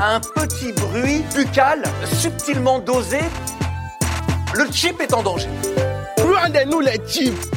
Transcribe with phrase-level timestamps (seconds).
[0.00, 3.20] Un petit bruit buccal subtilement dosé.
[4.54, 5.48] Le chip est en danger.
[6.18, 7.50] Loin de nous les chips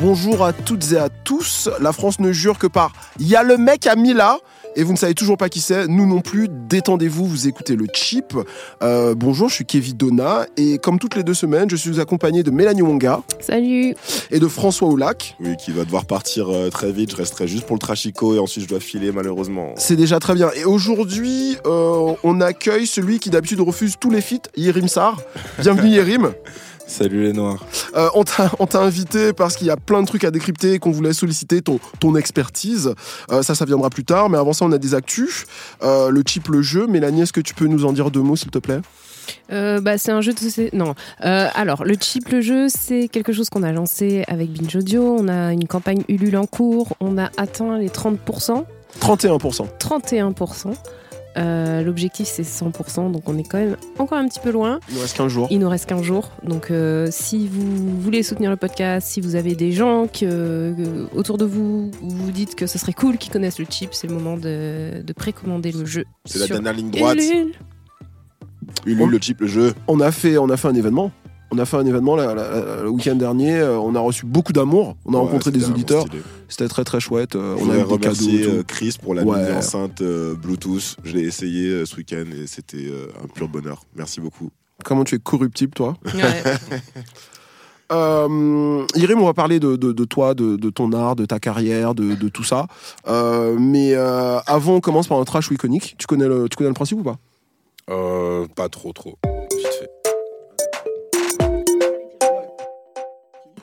[0.00, 1.68] Bonjour à toutes et à tous.
[1.80, 4.38] La France ne jure que par y a le mec à Mila
[4.78, 6.48] et vous ne savez toujours pas qui c'est, nous non plus.
[6.48, 8.34] Détendez-vous, vous écoutez le chip.
[8.80, 12.44] Euh, bonjour, je suis Kevin Donna et comme toutes les deux semaines, je suis accompagné
[12.44, 13.22] de Mélanie Wonga.
[13.40, 13.96] Salut.
[14.30, 15.36] Et de François Oulac.
[15.40, 17.10] Oui, qui va devoir partir euh, très vite.
[17.10, 19.72] Je resterai juste pour le trachico et ensuite je dois filer malheureusement.
[19.74, 20.50] C'est déjà très bien.
[20.54, 25.20] Et aujourd'hui, euh, on accueille celui qui d'habitude refuse tous les feats, Yerim Sar.
[25.58, 26.30] Bienvenue Yerim.
[26.88, 27.64] Salut les noirs.
[27.94, 30.90] Euh, on t'a invité parce qu'il y a plein de trucs à décrypter et qu'on
[30.90, 32.94] voulait solliciter ton, ton expertise.
[33.30, 34.30] Euh, ça, ça viendra plus tard.
[34.30, 35.44] Mais avant ça, on a des actus.
[35.82, 36.86] Euh, le chip, le jeu.
[36.86, 38.80] Mélanie, est-ce que tu peux nous en dire deux mots, s'il te plaît?
[39.50, 40.74] Bah, c'est un jeu de société.
[40.74, 40.94] Non.
[41.20, 45.16] alors, le chip, le jeu, c'est quelque chose qu'on a lancé avec Binge Audio.
[45.20, 46.96] On a une campagne Ulule en cours.
[47.00, 48.64] On a atteint les 30%.
[49.00, 49.66] 31%.
[49.78, 50.74] 31%.
[51.38, 54.80] Euh, l'objectif c'est 100%, donc on est quand même encore un petit peu loin.
[54.88, 55.46] Il nous reste qu'un jour.
[55.50, 56.30] Il nous reste qu'un jour.
[56.42, 61.38] Donc euh, si vous voulez soutenir le podcast, si vous avez des gens que, autour
[61.38, 64.14] de vous, où vous dites que ce serait cool qu'ils connaissent le chip, c'est le
[64.14, 66.04] moment de, précommander le jeu.
[66.24, 67.18] C'est la dernière ligne droite.
[67.18, 67.52] Ulule.
[68.86, 69.74] Ulule, le chip, le jeu.
[69.86, 71.12] On a fait, on a fait un événement.
[71.50, 73.54] On a fait un événement le week-end dernier.
[73.54, 74.96] Euh, on a reçu beaucoup d'amour.
[75.06, 76.04] On a rencontré des auditeurs.
[76.48, 77.36] C'était très très chouette.
[77.36, 79.54] Euh, on a remercié euh, Chris pour la ouais.
[79.54, 80.96] enceinte Bluetooth.
[81.04, 82.90] Je l'ai essayé ce week-end et c'était
[83.22, 83.82] un pur bonheur.
[83.96, 84.50] Merci beaucoup.
[84.84, 85.96] Comment tu es corruptible, toi?
[86.14, 86.44] Ouais.
[87.90, 92.44] Euh, Irim, on va parler de, toi, de, ton art, de ta carrière, de, tout
[92.44, 92.66] ça.
[93.58, 95.94] mais avant, on commence par un trash iconique.
[95.96, 97.16] Tu connais le, tu connais le principe ou pas?
[98.54, 99.16] Pas trop, trop.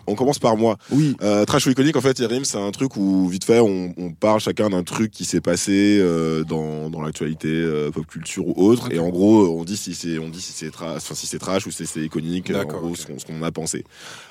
[0.07, 0.77] On commence par moi.
[0.91, 1.15] Oui.
[1.21, 4.39] Euh, trash ou iconique, en fait, Yerim, c'est un truc où, vite fait, on, parle
[4.39, 8.91] chacun d'un truc qui s'est passé euh, dans, dans l'actualité, euh, pop culture ou autre.
[8.91, 10.71] Et en gros, on dit si c'est, on dit si c'est
[11.13, 13.83] si trash ou si c'est iconique, en gros, ce qu'on a pensé.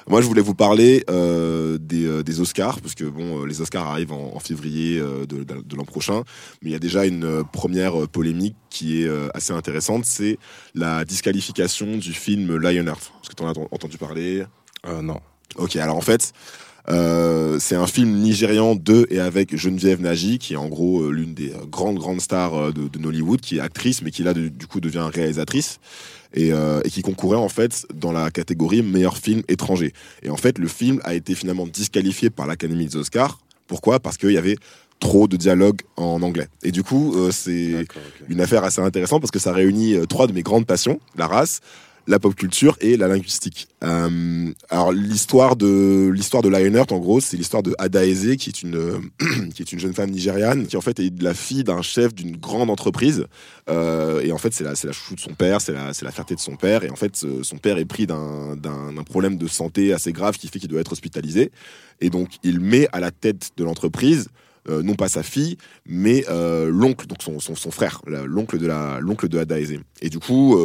[0.08, 4.38] Moi, je voulais vous parler des, des, Oscars, parce que bon, les Oscars arrivent en,
[4.38, 6.22] février de, de l'an prochain.
[6.62, 10.38] Mais il y a déjà une première polémique qui est assez intéressante, c'est
[10.74, 13.12] la disqualification du film Lionheart.
[13.22, 14.44] Est-ce que tu en as entendu parler?
[15.02, 15.20] Non.
[15.56, 16.32] Ok, alors en fait,
[16.91, 21.10] euh, c'est un film nigérian de et avec Geneviève Nagy, qui est en gros euh,
[21.12, 24.34] l'une des euh, grandes grandes stars de, de, Nollywood, qui est actrice, mais qui là
[24.34, 25.81] du coup devient réalisatrice.
[26.37, 29.93] Et, et, qui concourait en fait dans la catégorie meilleur film étranger.
[30.25, 33.38] Et en fait, le film a été finalement disqualifié par l'Académie des Oscars.
[33.69, 34.00] Pourquoi?
[34.00, 34.56] Parce qu'il y avait
[34.99, 36.49] trop de dialogue en anglais.
[36.65, 37.87] Et du coup, c'est
[38.28, 41.61] une affaire assez intéressante parce que ça réunit trois de mes grandes passions, la race,
[42.06, 43.69] la pop culture et la linguistique.
[43.82, 48.50] Euh, alors l'histoire de l'histoire de Lionheart en gros, c'est l'histoire de Ada Eze qui
[48.50, 49.10] est une
[49.54, 52.37] qui est une jeune femme nigériane qui en fait est la fille d'un chef d'une
[52.37, 53.26] grande entreprise
[53.70, 56.04] euh, et en fait c'est la c'est la chouchou de son père, c'est la c'est
[56.04, 59.47] la fierté de son père et en fait son père est pris d'un problème de
[59.47, 61.53] santé assez grave qui fait qu'il doit être hospitalisé
[62.00, 64.28] et donc il met à la tête de l'entreprise
[64.66, 68.98] euh, non pas sa fille, mais l'oncle, donc son, son, son frère, l'oncle de la
[68.98, 69.44] l'oncle de.
[70.00, 70.59] Et du coup,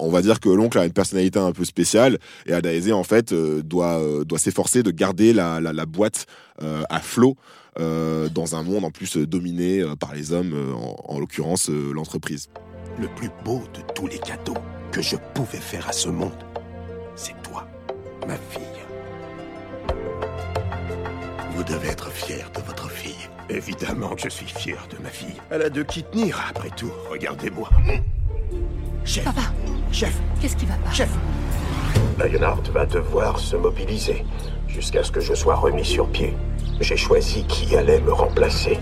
[0.00, 3.32] on va dire que l'oncle a une personnalité un peu spéciale et Adaeze en fait
[3.32, 6.26] euh, doit euh, doit s'efforcer de garder la, la, boîte
[6.62, 7.36] euh, à flot
[7.76, 10.54] dans un monde en plus dominé par les hommes,
[11.04, 12.48] en, l'occurrence l'entreprise.
[13.00, 14.58] Le plus beau de tous les cadeaux
[14.92, 16.36] que je pouvais faire à ce monde,
[17.16, 17.66] c'est toi,
[18.26, 18.62] ma fille.
[21.56, 23.28] Vous devez être fier de votre fille.
[23.48, 25.40] Évidemment que je suis fier de ma fille.
[25.48, 26.92] Elle a de qui tenir, après tout.
[27.08, 27.70] Regardez-moi.
[29.04, 29.24] Chef.
[29.24, 29.52] Papa.
[29.92, 30.16] Chef.
[30.40, 31.08] Qu'est-ce qui va pas Chef.
[32.18, 34.24] Lionheart va devoir se mobiliser
[34.68, 36.34] jusqu'à ce que je sois remis sur pied.
[36.80, 38.78] J'ai choisi qui allait me remplacer.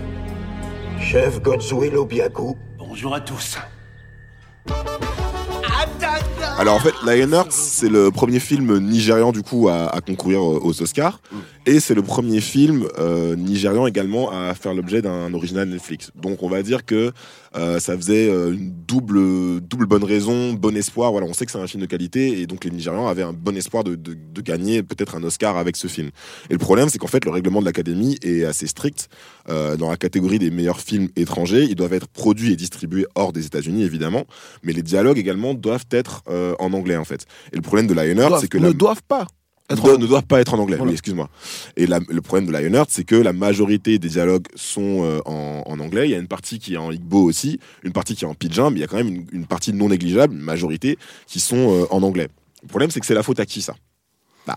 [0.99, 2.55] Chef Godzuelo Biaku.
[2.77, 3.57] Bonjour à tous.
[6.59, 11.21] Alors en fait, Lionheart, c'est le premier film nigérian du coup à, concourir aux Oscars,
[11.69, 16.11] et c'est le premier film euh, nigérian également à faire l'objet d'un original Netflix.
[16.15, 17.11] Donc on va dire que
[17.55, 21.11] euh, ça faisait euh, une double, double bonne raison, bon espoir.
[21.11, 23.33] Voilà, on sait que c'est un film de qualité et donc les Nigérians avaient un
[23.33, 26.09] bon espoir de, de, de gagner peut-être un Oscar avec ce film.
[26.49, 29.09] Et le problème, c'est qu'en fait, le règlement de l'Académie est assez strict.
[29.49, 33.33] Euh, dans la catégorie des meilleurs films étrangers, ils doivent être produits et distribués hors
[33.33, 34.25] des États-Unis, évidemment,
[34.63, 36.23] mais les dialogues également doivent être
[36.59, 37.25] en anglais, en fait.
[37.51, 39.27] Et le problème de Lionheart, c'est que ne la- doivent pas
[39.69, 40.89] être ne, en- ne doivent pas être en anglais, Voilà.
[40.89, 41.29] oui, excuse-moi.
[41.77, 45.63] Et la- le problème de Lionheart, c'est que la majorité des dialogues sont euh, en,
[45.65, 46.07] en anglais.
[46.07, 48.33] Il y a une partie qui est en Igbo aussi, une partie qui est en
[48.33, 51.39] pidgin, mais il y a quand même une, une partie non négligeable, une majorité, qui
[51.39, 52.29] sont euh, en anglais.
[52.63, 53.75] Le problème, c'est que c'est la faute à qui, ça?
[54.47, 54.55] Bah,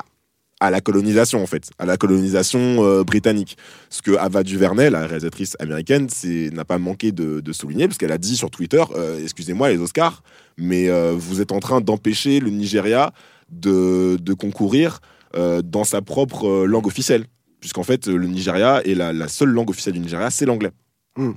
[0.60, 3.56] à la colonisation, en fait, à la colonisation euh, britannique.
[3.90, 6.08] Ce que Ava DuVernay, la réalisatrice américaine,
[6.52, 9.78] n'a pas manqué de, de souligner, parce qu'elle a dit sur Twitter, euh, excusez-moi les
[9.78, 10.22] Oscars,
[10.56, 13.12] mais euh, vous êtes en train d'empêcher le Nigeria
[13.52, 14.98] de, de concourir
[15.36, 17.26] euh, dans sa propre euh, langue officielle.
[17.60, 20.72] Puisqu'en fait, le Nigeria et la, la seule langue officielle du Nigeria, c'est l'anglais.
[21.16, 21.32] Hmm.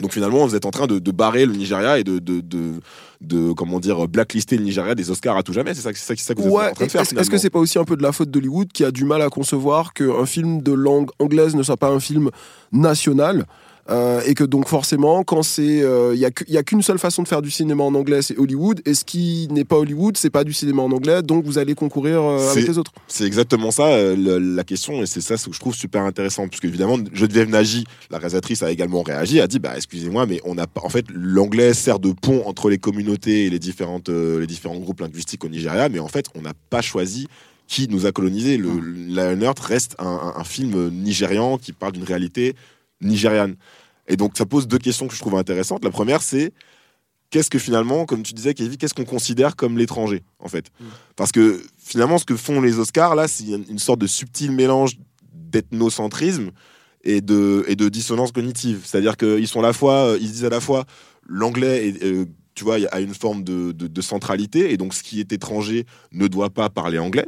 [0.00, 2.42] Donc finalement, vous êtes en train de, de barrer le Nigeria et de, de,
[3.20, 5.74] de, comment dire, blacklister le Nigeria des Oscars à tout jamais.
[5.74, 7.00] C'est ça, c'est ça, ça que vous êtes Ouais, en train de faire.
[7.02, 9.04] est-ce est-ce que c'est pas aussi un peu de la faute d'Hollywood qui a du
[9.04, 12.30] mal à concevoir qu'un film de langue anglaise ne soit pas un film
[12.72, 13.46] national?
[13.88, 16.98] Euh, et que donc forcément quand c'est il y a que- y a qu'une seule
[16.98, 18.80] façon de faire du cinéma en anglais c'est Hollywood.
[18.84, 21.22] Et ce qui n'est pas Hollywood c'est pas du cinéma en anglais.
[21.22, 22.92] Donc vous allez concourir euh, avec les autres.
[23.06, 25.02] C'est exactement ça euh, le- la question.
[25.02, 26.48] Et c'est ça ce que je trouve super intéressant.
[26.48, 30.58] Puisque évidemment Geneviève Nagy, la réalisatrice, a également réagi, a dit bah excusez-moi mais on
[30.58, 34.46] a en fait l'anglais sert de pont entre les communautés et les différentes euh, les
[34.46, 35.88] différents groupes linguistiques au Nigeria.
[35.88, 37.28] Mais en fait on n'a pas choisi
[37.68, 38.56] qui nous a colonisé.
[38.58, 38.68] Le
[39.08, 42.54] Lionheart reste un, un- un film nigérian qui parle d'une réalité
[43.00, 43.56] nigériane.
[44.08, 45.84] Et donc ça pose deux questions que je trouve intéressantes.
[45.84, 46.52] La première c'est
[47.30, 50.66] qu'est-ce que finalement, comme tu disais, Kevin, qu'est-ce qu'on considère comme l'étranger, en fait?
[51.16, 54.92] Parce que finalement, ce que font les Oscars, là, c'est une sorte de subtil mélange
[55.32, 56.50] d'ethnocentrisme
[57.02, 58.82] et de, et de dissonance cognitive.
[58.84, 60.84] C'est-à-dire qu'ils sont à la fois, euh, ils se disent à la fois
[61.28, 65.02] l'anglais, est, euh, tu vois, a une forme de, de- de centralité, et donc ce
[65.02, 67.26] qui est étranger ne doit pas parler anglais.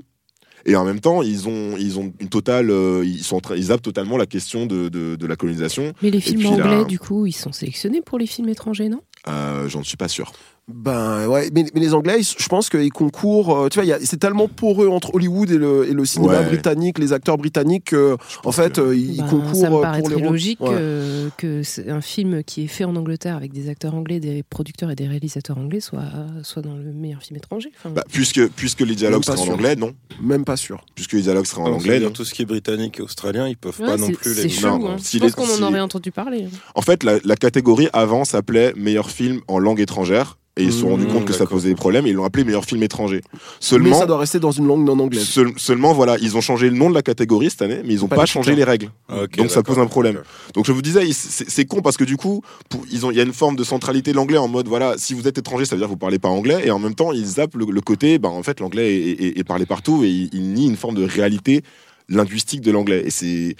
[0.69, 3.81] Et en même temps, ils ont, ils ont une totale, euh, ils sont ils zappent
[3.81, 5.95] totalement la question de, de, de la colonisation.
[6.03, 8.91] Mais les films puis là- anglais, du coup, ils sont sélectionnés pour les films étrangers,
[8.91, 9.01] non?
[9.29, 10.31] Euh, J'en suis pas sûr.
[10.69, 13.57] Ben ouais, mais, mais les Anglais, je pense qu'ils concourent.
[13.57, 16.45] euh, tu vois, c'est tellement poreux entre Hollywood et le, et le cinéma Ouais.
[16.45, 19.77] britannique, les acteurs britanniques, que, Je en fait, que- euh, ils Ben, concourent Ça me
[19.77, 20.69] euh, paraît pour très logique Ouais.
[20.69, 24.43] que, que c'est un film qui est fait en Angleterre avec des acteurs anglais, des
[24.43, 26.03] producteurs et des réalisateurs anglais soit,
[26.43, 27.71] soit dans le meilleur film étranger.
[27.79, 29.93] Enfin, Bah, puisque, puisque les dialogues seraient en anglais, non?
[30.23, 30.85] Même pas sûr.
[30.95, 32.11] Puisque les dialogues seraient en Alors, anglais, non?
[32.11, 34.49] tout ce qui est britannique et australien, ils peuvent ouais, pas non plus c'est les.
[34.51, 34.79] chelou.
[34.79, 34.97] Non, hein.
[34.99, 36.45] si Je pense les- qu'on en aurait entendu parler.
[36.45, 36.57] hein.
[36.75, 40.37] En fait, la, la catégorie avant s'appelait meilleur film en langue étrangère.
[40.59, 42.25] Et ils se sont Mmh, rendus compte que ça posait des problèmes et ils l'ont
[42.25, 43.23] appelé meilleur film étranger.
[43.33, 45.23] Mais Seulement, ça doit rester dans une langue non anglaise.
[45.25, 48.01] seul- seulement voilà, ils ont changé le nom de la catégorie cette année, mais ils
[48.01, 48.91] n'ont Pas changé les règles.
[49.37, 50.21] Donc ça pose un problème.
[50.55, 53.17] Donc je vous disais, il- c'est con parce que du coup, pour- ils ont, il
[53.17, 55.65] y a une forme de centralité de l'anglais en mode voilà, si vous êtes étranger,
[55.65, 57.65] ça veut dire que vous parlez pas anglais, et en même temps ils zappent le,
[57.71, 60.67] le côté, ben en fait l'anglais est, est- est parlé partout et ils, ils nient
[60.69, 61.63] une forme de réalité
[62.09, 63.03] linguistique de l'anglais.
[63.07, 63.55] Et c'est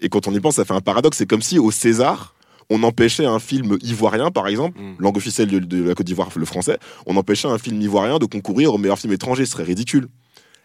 [0.00, 1.18] et quand on y pense, ça fait un paradoxe.
[1.18, 2.34] C'est comme si au César
[2.70, 4.94] on empêchait un film ivoirien, par exemple, Mm.
[4.98, 8.26] langue officielle de, de la Côte d'Ivoire, le français, on empêchait un film ivoirien de
[8.26, 10.08] concourir au meilleur film étranger, ce serait ridicule.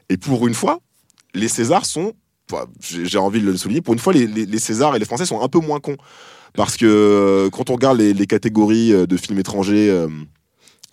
[0.09, 0.79] Et pour une fois,
[1.33, 2.13] les Césars sont,
[2.81, 5.25] j'ai envie de le souligner, pour une fois, les, les- les Césars et les Français
[5.25, 5.97] sont un peu moins cons.
[6.55, 10.07] Parce que euh, quand on regarde les, les catégories euh, de films étrangers euh,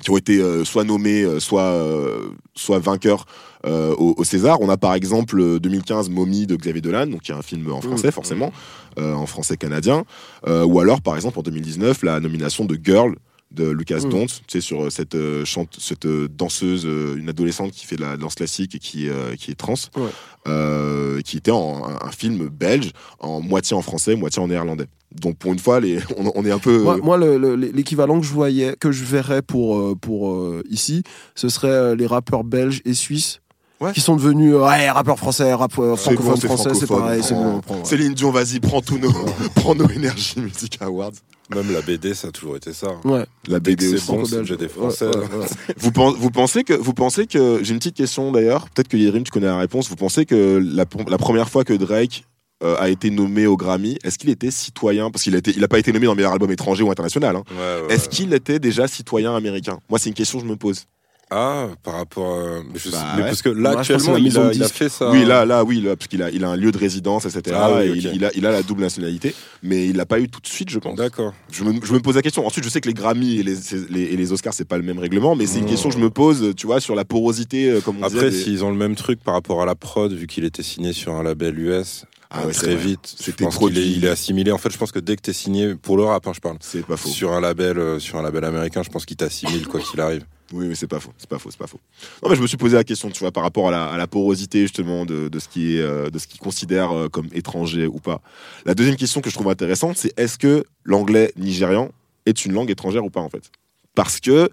[0.03, 3.27] qui ont été euh, soit nommés, euh, soit, euh, soit vainqueurs
[3.67, 7.23] euh, au, au César, on a par exemple euh, 2015 Mommy de Xavier Dolan, donc
[7.23, 8.13] qui est un film en français Mmh.
[8.13, 8.53] forcément,
[8.99, 10.05] euh, en français canadien,
[10.47, 13.15] euh, ou alors par exemple en 2019 la nomination de Girl
[13.51, 14.09] de Lucas Mm.
[14.11, 17.85] Dont, tu sais, sur euh, cette, euh, chante, cette euh, danseuse, euh, une adolescente qui
[17.87, 21.23] fait de la danse classique et qui, qui est trans, Ouais.
[21.25, 24.87] qui était en, un, un film belge, en moitié en français, moitié en néerlandais.
[25.21, 26.83] Donc pour une fois, les, on, on est un peu...
[26.83, 30.39] Moi, moi, le- le- l'équivalent que je voyais, que je verrais pour, pour
[30.71, 31.03] ici,
[31.35, 33.41] ce serait les rappeurs belges et suisses.
[33.81, 33.93] Ouais.
[33.95, 37.23] Qui sont devenus euh, ouais, rappeurs français, rap euh, C'est bon, francophones français, c'est pareil,
[37.25, 37.55] c'est bon.
[37.57, 37.85] on prend, ouais.
[37.87, 39.11] Céline Dion, vas-y, prends tous nos,
[39.55, 41.13] prends nos Energy Music Awards.
[41.55, 42.89] Même la BD, ça a toujours été ça.
[43.05, 44.07] Ouais, La BD C'est aussi.
[44.07, 45.47] bon, c'est Ouais, ouais, ouais.
[45.77, 48.69] Vous, pen- vous pensez que vous pensez que j'ai une petite question d'ailleurs.
[48.71, 49.89] Peut-être que Yerim, tu connais la réponse.
[49.89, 52.25] Vous pensez que la, la première fois que Drake
[52.63, 55.11] euh, a été nommé au Grammy, est-ce qu'il était citoyen?
[55.11, 56.91] Parce qu'il a été, il a pas été nommé dans le meilleur album étranger ou
[56.91, 57.37] international.
[57.37, 57.43] hein.
[57.51, 57.57] Ouais,
[57.89, 58.09] ouais, Est-ce ouais.
[58.11, 59.79] qu'il était déjà citoyen américain?
[59.89, 60.85] Moi, c'est une question que je me pose.
[61.33, 62.63] Ah, par rapport à.
[62.65, 63.29] mais je sais- Bah mais ouais.
[63.29, 65.11] parce que là, Moi, actuellement, la il a, il a fait ça.
[65.13, 67.57] Oui, là, là, oui, là, parce qu'il a, il a un lieu de résidence, etc.
[67.57, 67.97] Ah oui, et ok.
[67.99, 69.33] il, il a, il a la double nationalité,
[69.63, 70.97] mais il l'a pas eu tout de suite, je pense.
[70.97, 71.33] D'accord.
[71.53, 72.45] Je me, je me pose la question.
[72.45, 73.55] Ensuite, je sais que les Grammy et les,
[73.91, 76.01] les- et les Oscars, c'est pas le même règlement, mais c'est une question que je
[76.01, 78.77] me pose, tu vois, sur la porosité, euh, comme on Après, des- s'ils ont le
[78.77, 82.07] même truc par rapport à la prod, vu qu'il était signé sur un label US.
[82.33, 83.15] Ah ouais, c'est très vite.
[83.19, 84.51] Je C'était pense qu'il est, il est assimilé.
[84.53, 86.57] En fait, je pense que dès que t'es signé pour le rap, hein, je parle
[86.61, 87.09] C'est pas faux.
[87.09, 90.25] sur un label, euh, sur un label américain, je pense qu'il t'assimile quoi qu'il arrive.
[90.53, 91.79] Oui, mais c'est pas faux, c'est pas faux, c'est pas faux.
[92.23, 94.63] Non, mais je me suis posé la question, tu vois, par rapport à la, porosité
[94.63, 98.21] justement de, ce qui est, euh, de ce qu'ils considèrent euh, comme étranger ou pas.
[98.65, 101.91] La deuxième question que je trouve intéressante, c'est est-ce que l'anglais nigérian
[102.27, 103.53] est une langue étrangère ou pas en fait?
[103.95, 104.51] Parce que,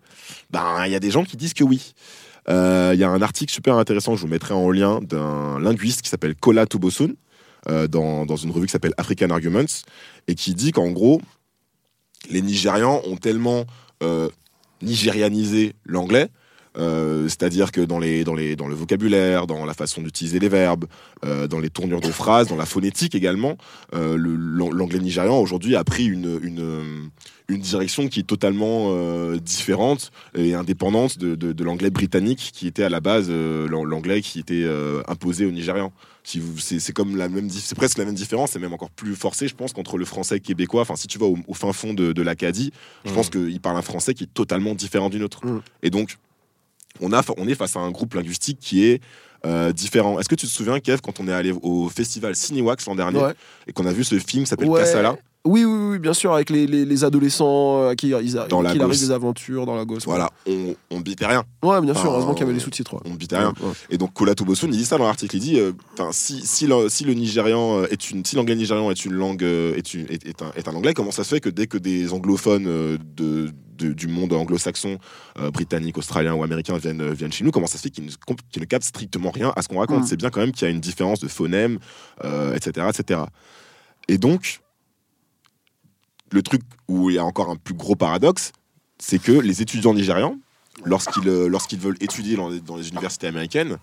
[0.51, 1.93] ben, il y a des gens qui disent que oui.
[2.49, 6.01] Euh, Il y a un article super intéressant, je vous mettrai en lien, d'un linguiste
[6.01, 7.15] qui s'appelle Kola Tobosun,
[7.89, 9.83] dans, dans une revue qui s'appelle African Arguments,
[10.29, 11.21] et qui dit qu'en gros,
[12.29, 13.65] les Nigérians ont tellement
[14.81, 16.29] nigérianisé l'anglais,
[16.77, 20.49] euh, c'est-à-dire que dans, les, dans, les, dans le vocabulaire, dans la façon d'utiliser les
[20.49, 20.85] verbes,
[21.25, 23.57] euh, dans les tournures de phrases, dans la phonétique également,
[23.95, 24.35] euh, le-
[24.71, 27.09] l'anglais nigérian aujourd'hui a pris une, une,
[27.49, 28.91] une direction qui est totalement
[29.37, 34.21] différente et indépendante de, de, de l'anglais britannique qui était à la base l'an- l'anglais
[34.21, 34.65] qui était
[35.07, 35.91] imposé aux Nigérians.
[36.23, 38.73] Si vous, c'est, c'est comme la même, dif- c'est presque la même différence, c'est même
[38.73, 40.81] encore plus forcé, je pense, qu'entre le français québécois.
[40.81, 42.73] Enfin, si tu vas au, au fin fond de, de l'Acadie,
[43.05, 43.13] je Mm.
[43.13, 45.45] pense qu'il parle un français qui est totalement différent du nôtre.
[45.45, 45.61] Mm.
[45.83, 46.17] Et donc,
[47.01, 49.01] on, a, on est face à un groupe linguistique qui est
[49.45, 50.19] euh, différent.
[50.19, 53.19] Est-ce que tu te souviens, Kev, quand on est allé au festival Cinewax l'an dernier
[53.19, 53.33] Ouais.
[53.67, 54.81] et qu'on a vu ce film qui s'appelle Ouais.
[54.81, 55.15] Kassala
[55.45, 58.47] Oui, oui, oui, bien sûr, avec les, les, les adolescents euh, à qui ils a-
[58.47, 60.03] Dans la qu'il arrive des aventures dans la gosse.
[60.05, 61.45] Voilà, on, on bitait rien.
[61.63, 62.95] Ouais, bien sûr, heureusement qu'il y avait les sous-titres.
[62.95, 62.99] ouais.
[63.05, 63.53] On bitait rien.
[63.61, 63.71] Ouais.
[63.89, 65.37] Et donc Kola Tobosun, il dit ça dans l'article.
[65.37, 65.71] Il dit, euh,
[66.11, 69.41] si, si, le, si le nigérian euh, est une, si l'anglais nigérian est une langue,
[69.43, 71.67] euh, est, une- est, est un, est un anglais, comment ça se fait que dès
[71.67, 72.65] que des anglophones
[73.15, 74.97] de, de- du monde anglo-saxon,
[75.39, 78.11] euh, britannique, australien ou américain viennent, viennent chez nous, comment ça se fait qu'ils ne,
[78.59, 80.01] ne captent strictement rien à ce qu'on raconte?
[80.01, 80.07] Mm.
[80.07, 81.77] C'est bien quand même qu'il y a une différence de phonème,
[82.25, 83.21] euh, etc., etc.
[84.09, 84.59] Et donc,
[86.31, 88.51] le truc où il y a encore un plus gros paradoxe,
[88.99, 90.35] c'est que les étudiants nigérians,
[90.85, 93.77] lorsqu'ils euh, lorsqu'ils veulent étudier dans les, dans les universités américaines,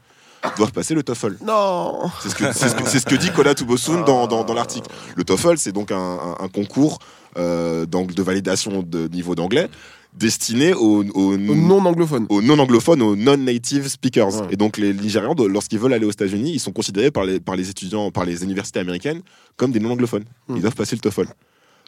[0.59, 1.39] doivent passer le TOEFL.
[1.45, 4.91] Non C'est ce que, ce ce dit Kola Tubosun dans, dans, dans l'article.
[5.17, 6.99] Le TOEFL, c'est donc un, un- un concours
[7.39, 9.69] euh, de validation de niveau d'anglais
[10.13, 12.27] destiné aux, aux, Non anglophone.
[12.29, 14.43] aux non-anglophones, aux non-native speakers.
[14.43, 14.47] Ouais.
[14.53, 17.57] Et donc les Nigérians, lorsqu'ils veulent aller aux États-Unis, ils sont considérés par les, par
[17.57, 19.23] les étudiants, par les universités américaines,
[19.57, 20.23] comme des non-anglophones.
[20.47, 20.55] Hmm.
[20.57, 21.27] Ils doivent passer le TOEFL.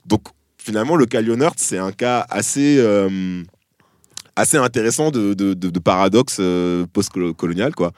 [0.07, 0.23] Donc
[0.67, 1.23] finalement, le cas
[1.57, 3.43] c'est un cas assez, euh,
[4.35, 7.73] assez intéressant de, de, de- paradoxe euh, post-colonial.
[7.75, 7.93] Quoi.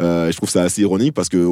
[0.00, 1.46] Euh, je trouve ça assez ironique parce que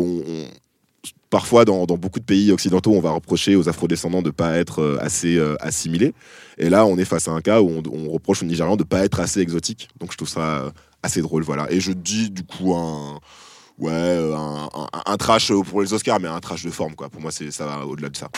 [1.29, 4.57] parfois, dans, dans beaucoup de pays occidentaux, on va reprocher aux afrodescendants de ne pas
[4.57, 6.15] être euh, assez assimilés.
[6.57, 8.89] Et là, on est face à un cas où on, reproche aux Nigérians de ne
[8.89, 9.89] pas être assez exotiques.
[10.01, 11.43] Donc je trouve ça assez drôle.
[11.43, 11.71] Voilà.
[11.71, 13.21] Et je dis du coup un.
[13.77, 14.69] Ouais, un-
[15.05, 17.09] un trash pour les Oscars, mais un trash de forme, quoi.
[17.09, 18.29] Pour moi, c'est ça va au-delà de ça.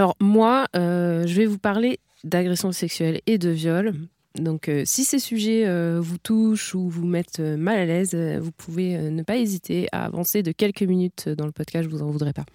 [0.00, 3.92] Alors moi, euh, je vais vous parler d'agression sexuelle et de viol.
[4.34, 8.50] Donc euh, si ces sujets euh, vous touchent ou vous mettent mal à l'aise, vous
[8.50, 12.06] pouvez ne pas hésiter à avancer de quelques minutes dans le podcast, je vous en
[12.06, 12.46] voudrais pas.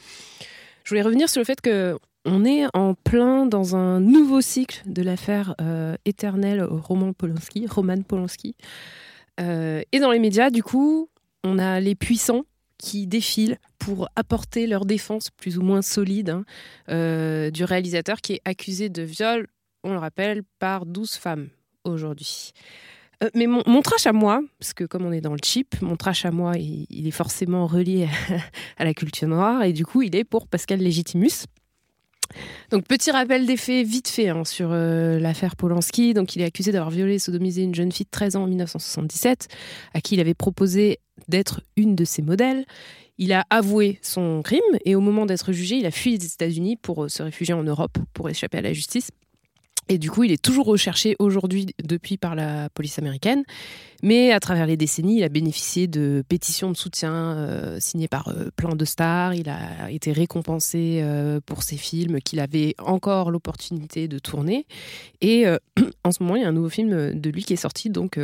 [0.85, 4.81] Je voulais revenir sur le fait que on est en plein dans un nouveau cycle
[4.87, 5.53] de l'affaire
[6.03, 8.55] éternelle Roman Polanski, Roman Polanski.
[9.37, 11.09] Et dans les médias, du coup,
[11.43, 12.45] on a les puissants
[12.77, 16.45] qui défilent pour apporter leur défense plus ou moins solide hein,
[16.89, 19.47] euh, du réalisateur qui est accusé de viol,
[19.83, 21.49] on le rappelle, par 12 femmes
[21.83, 22.51] aujourd'hui.
[23.23, 25.81] Euh, mais mon, mon trash à moi, parce que comme on est dans le chip,
[25.81, 28.09] mon trash à moi, il, il est forcément relié
[28.77, 31.45] à la culture noire, et du coup, il est pour Pascal Légitimus.
[32.71, 36.13] Donc, petit rappel des faits vite fait hein, sur euh, l'affaire Polanski.
[36.13, 38.47] Donc, il est accusé d'avoir violé et sodomisé une jeune fille de 13 ans en
[38.47, 39.47] 1977,
[39.93, 42.65] à qui il avait proposé d'être une de ses modèles.
[43.17, 46.75] Il a avoué son crime et au moment d'être jugé, il a fui les États-Unis
[46.75, 49.11] pour euh, se réfugier en Europe, pour échapper à la justice.
[49.87, 53.43] Et du coup, il est toujours recherché aujourd'hui depuis par la police américaine.
[54.01, 58.29] Mais à travers les décennies, il a bénéficié de pétitions de soutien euh, signées par
[58.29, 59.35] euh, plein de stars.
[59.35, 64.65] Il a été récompensé euh, pour ses films qu'il avait encore l'opportunité de tourner.
[65.21, 65.45] Et
[66.03, 67.89] en ce moment, il y a un nouveau film de lui qui est sorti.
[67.89, 68.19] Donc,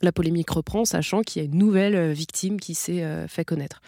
[0.00, 3.82] la polémique reprend, sachant qu'il y a une nouvelle victime qui s'est fait connaître.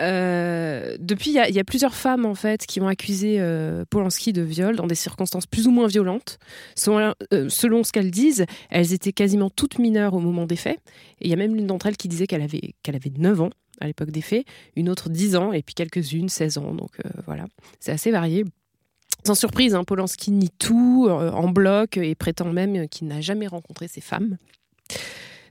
[0.00, 4.42] Euh, depuis, il y, a- plusieurs femmes en fait qui ont accusé euh, Polanski de
[4.42, 6.38] viol dans des circonstances plus ou moins violentes.
[6.74, 10.80] Selon, euh, selon ce qu'elles disent, elles étaient quasiment toutes mineures au moment des faits.
[11.20, 13.50] Il y a même l'une d'entre elles qui disait qu'elle avait, qu'elle avait 9 ans
[13.80, 14.44] à l'époque des faits,
[14.76, 16.74] une autre 10 ans, et puis quelques-unes 16 ans.
[16.74, 16.90] Donc
[17.26, 17.46] voilà,
[17.80, 18.44] c'est assez varié.
[19.26, 23.88] Sans surprise, hein, Polanski nie tout en bloc et prétend même qu'il n'a jamais rencontré
[23.88, 24.36] ces femmes.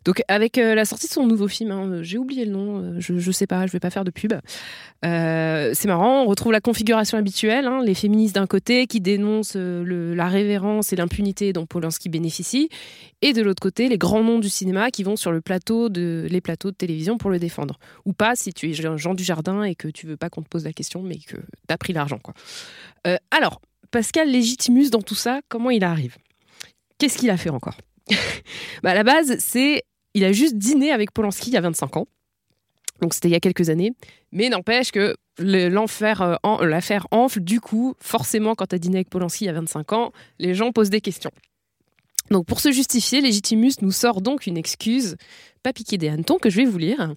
[0.06, 2.96] Donc avec euh, la sortie de son nouveau film, hein, j'ai oublié le nom, euh,
[3.00, 4.34] je, je sais pas, je vais pas faire de pub.
[5.06, 9.56] Euh, c'est marrant, on retrouve la configuration habituelle, hein, les féministes d'un côté qui dénoncent
[9.56, 12.70] la révérence et l'impunité dont Polanski bénéficie,
[13.22, 16.28] et de l'autre côté les grands noms du cinéma qui vont sur le plateau de
[16.30, 17.80] les plateaux de télévision pour le défendre.
[18.06, 20.50] Ou pas si tu es Jean du Jardin et que tu veux pas qu'on te
[20.50, 22.34] pose la question, mais que t'as pris l'argent quoi.
[23.32, 26.18] Alors Pascal Légitimus dans tout ça, comment il arrive?
[26.98, 27.78] Qu'est-ce qu'il a fait encore?
[28.82, 29.84] Bah, À la base, c'est
[30.14, 32.08] il a juste dîné avec Polanski il y a 25 ans.
[33.02, 33.94] Donc c'était il y a quelques années.
[34.32, 37.40] Mais n'empêche que euh, l'affaire enfle.
[37.40, 40.54] Du coup, forcément, quand tu as dîné avec Polanski il y a 25 ans, les
[40.54, 41.32] gens posent des questions.
[42.32, 45.18] Donc pour se justifier, Légitimus nous sort donc une excuse,
[45.62, 47.14] pas piquée des hannetons, que je vais vous lire.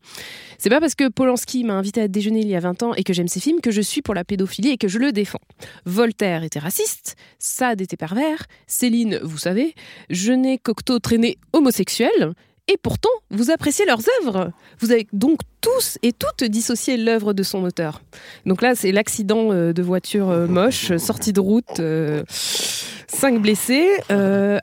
[0.59, 3.05] C'est pas parce que Polanski m'a invité à déjeuner il y a 20 ans et
[3.05, 5.41] que j'aime ses films que je suis pour la pédophilie et que je le défends.
[5.85, 9.75] Voltaire était raciste, Sade était pervers, Céline, vous savez,
[10.11, 12.35] Genet Cocteau traîné homosexuel,
[12.68, 14.50] et pourtant, vous appréciez leurs œuvres.
[14.80, 18.02] Vous avez donc tous et toutes dissocié l'œuvre de son auteur.
[18.44, 23.88] Donc là, c'est l'accident euh, de voiture euh, moche, sortie de route, euh, cinq blessés.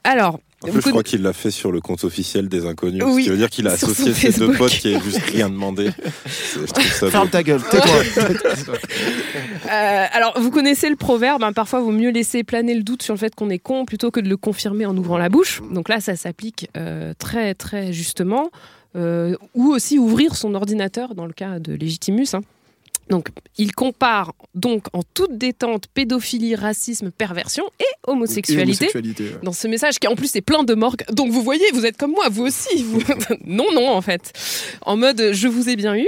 [0.04, 3.04] Alors, En plus, je crois qu'il l'a fait sur le compte officiel des inconnus.
[3.06, 5.50] Oui, ce qui veut dire qu'il a associé ses deux potes qui avaient juste rien
[5.50, 5.90] demandé.
[6.26, 8.34] Ferme ta gueule, tais-toi.
[9.66, 13.14] Euh, alors, vous connaissez le proverbe, hein, parfois vaut mieux laisser planer le doute sur
[13.14, 15.62] le fait qu'on est con plutôt que de le confirmer en ouvrant la bouche.
[15.72, 18.50] Donc là, ça s'applique euh, très très justement.
[18.96, 22.28] Euh, ou aussi ouvrir son ordinateur dans le cas de Légitimus.
[22.34, 22.42] hein.
[23.10, 28.86] Donc, il compare donc en toute détente pédophilie, racisme, perversion et homosexualité.
[28.86, 29.40] Homosexualité, ouais.
[29.44, 31.04] Dans ce message qui en plus est plein de morgue.
[31.12, 32.84] Donc vous voyez, vous êtes comme moi, vous aussi.
[32.84, 33.02] vous-
[33.46, 34.32] non, non, en fait.
[34.84, 36.08] En mode, je vous ai bien eu.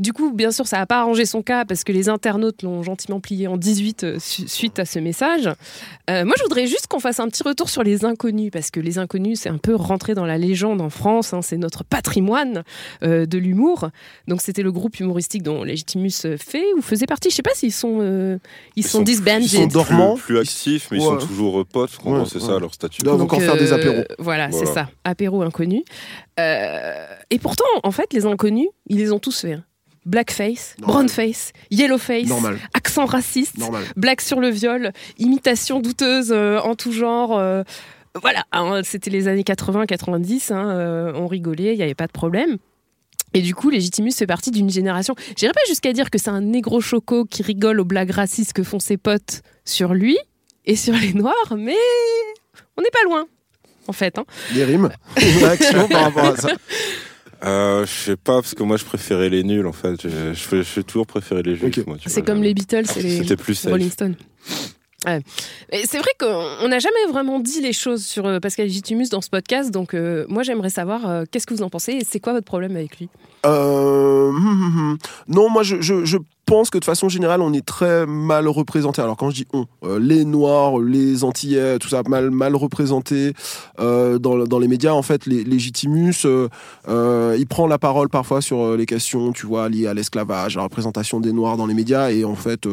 [0.00, 2.82] Du coup, bien sûr, ça n'a pas arrangé son cas parce que les internautes l'ont
[2.82, 5.48] gentiment plié en 18 euh, su- suite à ce message.
[6.10, 8.80] Euh, moi, je voudrais juste qu'on fasse un petit retour sur les inconnus parce que
[8.80, 11.32] les inconnus, c'est un peu rentré dans la légende en France.
[11.32, 12.64] hein, c'est notre patrimoine
[13.04, 13.90] euh, de l'humour.
[14.26, 17.30] Donc, c'était le groupe humoristique dont Légitimus euh, fait ou faisait partie.
[17.30, 18.38] Je sais pas s'ils sont, euh,
[18.76, 19.42] ils, Ils sont, sont- disbanded.
[19.44, 20.16] ils sont Plus, dormants.
[20.16, 21.20] plus actifs, mais ils Ouais.
[21.20, 21.90] sont toujours euh, potes.
[22.04, 22.46] Ouais, gros, c'est ouais.
[22.46, 23.02] ça leur statut.
[23.02, 24.04] Ils doivent encore faire des apéros.
[24.18, 24.88] Voilà, c'est ça.
[25.04, 25.82] Apéro inconnu.
[26.40, 29.52] Euh, et pourtant, en fait, les inconnus, ils les ont tous fait.
[29.54, 29.64] hein.
[30.06, 33.84] Blackface, brownface, yellowface, Normal, accent raciste, normal.
[33.96, 37.38] blague sur le viol, imitation douteuse euh, en tout genre.
[37.38, 37.62] euh,
[38.20, 42.12] voilà, hein, c'était les années 80-90, hein, euh, on rigolait, il n'y avait pas de
[42.12, 42.58] problème.
[43.34, 45.14] Et du coup, Légitimus fait partie d'une génération.
[45.36, 48.62] J'irai pas jusqu'à dire que c'est un négro choco qui rigole aux blagues racistes que
[48.62, 50.16] font ses potes sur lui
[50.64, 51.74] et sur les noirs, mais
[52.76, 53.26] on n'est pas loin,
[53.88, 54.18] en fait.
[54.18, 54.24] hein.
[54.54, 54.88] Des rimes,
[55.20, 56.50] une réaction par rapport à ça.
[57.44, 60.00] Euh, je sais pas, parce que moi je préférais les nuls en fait.
[60.02, 61.78] Je, je, toujours préféré les juifs.
[61.78, 61.86] Ok.
[61.86, 63.36] moi, tu C'est comme les Beatles et les.
[63.66, 64.16] Rolling Stones.
[65.04, 69.30] C'est vrai qu'on n'a jamais vraiment dit les choses sur euh, Pascal Légitimus dans ce
[69.30, 72.32] podcast, donc euh, moi j'aimerais savoir euh, qu'est-ce que vous en pensez et c'est quoi
[72.32, 73.08] votre problème avec lui?
[73.44, 74.98] Hum, hum, hum.
[75.28, 79.02] non, moi je, pense que de façon générale on est très mal représenté.
[79.02, 79.66] Alors quand je dis on,
[79.98, 83.32] les Noirs, les Antillais, tout ça mal mal représenté
[83.78, 84.92] dans, les médias.
[84.92, 86.26] En fait, les Légitimus,
[86.86, 90.64] il prend la parole parfois sur les questions, tu vois, liées à l'esclavage, à la
[90.64, 92.66] représentation des Noirs dans les médias et en fait.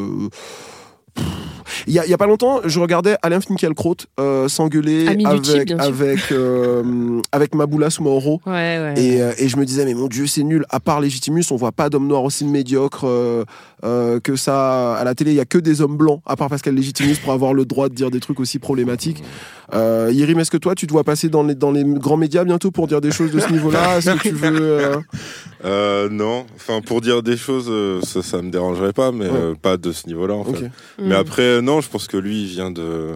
[1.87, 5.27] Il y, a, il y a pas longtemps, je regardais Alain Finkielkraut euh, s'engueuler type,
[5.27, 8.41] avec avec euh, avec Maboula Soumaoro.
[8.45, 8.93] Ouais, ouais.
[8.97, 10.65] Et, euh, et je me disais, mais mon Dieu, c'est nul.
[10.69, 13.45] À part Légitimus, on voit pas d'hommes noirs aussi médiocres euh,
[13.83, 15.31] euh, que ça à la télé.
[15.31, 17.89] Il y a que des hommes blancs, à part Pascal Légitimus, pour avoir le droit
[17.89, 19.23] de dire des trucs aussi problématiques.
[19.73, 22.43] Euh, Yérim, est-ce que toi, tu te vois passer dans les, dans les grands médias
[22.43, 24.61] bientôt pour dire des choses de ce niveau-là Est-ce que tu veux.
[24.61, 24.97] euh,
[25.63, 29.31] Euh, non, enfin pour dire des choses, euh, ça, ça me dérangerait pas, mais Ouais.
[29.31, 30.59] euh, pas de ce niveau-là en fait.
[30.63, 30.69] Mm.
[31.01, 33.09] Mais après, euh, non, je pense que lui, il vient de.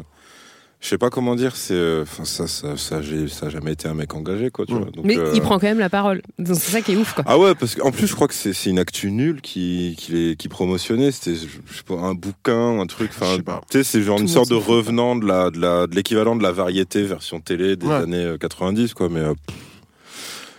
[0.85, 1.73] Je sais pas comment dire, c'est.
[1.73, 4.73] euh, Enfin, ça, ça, ça, j'ai- ça a jamais été un mec engagé, quoi, tu
[4.73, 4.81] Ouais.
[4.81, 4.91] vois.
[4.91, 6.21] Donc, Mais euh, il prend quand même la parole.
[6.37, 7.23] Donc c'est ça qui est ouf, quoi.
[7.25, 10.35] Ah ouais, parce qu'en plus, je crois que c'est une actu nulle qui, qui, les-
[10.35, 11.09] qui promotionnait.
[11.11, 13.09] C'était, je je sais pas, un bouquin, un truc.
[13.19, 13.35] Enfin,
[13.71, 16.35] tu sais, c'est genre Tout une sorte de revenant de la, de la, de l'équivalent
[16.35, 17.95] de la variété version télé des Ouais.
[17.95, 19.09] années euh, 90, quoi.
[19.09, 19.33] Mais euh,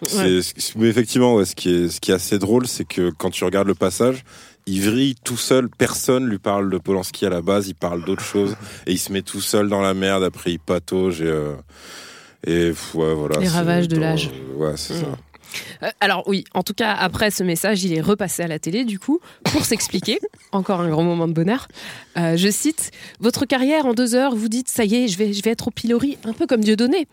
[0.02, 0.40] Ouais.
[0.76, 3.44] mais effectivement, ouais, ce qui est, ce qui est assez drôle, c'est que quand tu
[3.44, 4.24] regardes le passage,
[4.66, 8.22] il vrille tout seul, personne lui parle de Polanski à la base, il parle d'autre
[8.24, 8.56] chose,
[8.86, 11.54] et il se met tout seul dans la merde, après il patauge, et, euh,
[12.46, 13.38] et ouais, voilà.
[13.38, 14.30] Les ravages de l'âge.
[14.56, 15.00] Ouais, c'est Mm.
[15.00, 15.06] ça.
[15.82, 18.84] Euh, alors oui, en tout cas, après ce message, il est repassé à la télé,
[18.84, 20.18] du coup, pour s'expliquer.
[20.52, 21.68] Encore un grand moment de bonheur.
[22.16, 22.90] Euh, je cite,
[23.20, 25.68] Votre carrière en deux heures, vous dites, ça y est, je vais, je vais être
[25.68, 27.06] au pilori, un peu comme Dieudonné.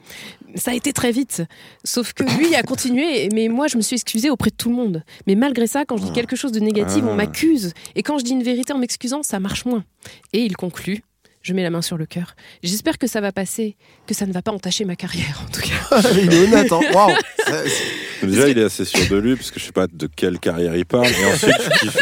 [0.55, 1.43] Ça a été très vite.
[1.83, 4.75] Sauf que lui a continué, mais moi, je me suis excusée auprès de tout le
[4.75, 5.03] monde.
[5.27, 7.09] Mais malgré ça, quand je dis quelque chose de négatif, Ah.
[7.09, 7.73] on m'accuse.
[7.95, 9.83] Et quand je dis une vérité en m'excusant, ça marche moins.
[10.31, 11.03] Et il conclut.
[11.43, 12.35] Je mets la main sur le cœur.
[12.63, 13.75] J'espère que ça va passer,
[14.07, 16.01] que ça ne va pas entacher ma carrière, en tout cas.
[16.13, 16.79] Il est honnête, hein.
[16.93, 17.13] Waouh
[18.23, 20.77] Déjà, il est assez sûr de lui, parce que je sais pas de quelle carrière
[20.77, 21.07] il parle.
[21.07, 22.01] Et ensuite, je kiffe,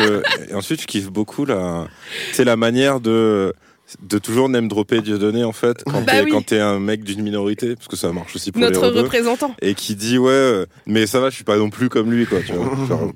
[0.52, 1.88] et ensuite, je kiffe beaucoup la,
[2.32, 3.56] c'est la manière de,
[4.02, 6.32] de toujours name dropper Dieudonné, en fait, quand Bah t'es, oui.
[6.32, 9.02] quand t'es un mec d'une minorité, parce que ça marche aussi pour Notre les rebeux.
[9.02, 9.56] représentant.
[9.62, 12.26] Et qui dit, ouais, euh, mais ça va, je suis pas non plus comme lui,
[12.26, 12.76] quoi, tu vois.
[12.88, 13.12] Genre,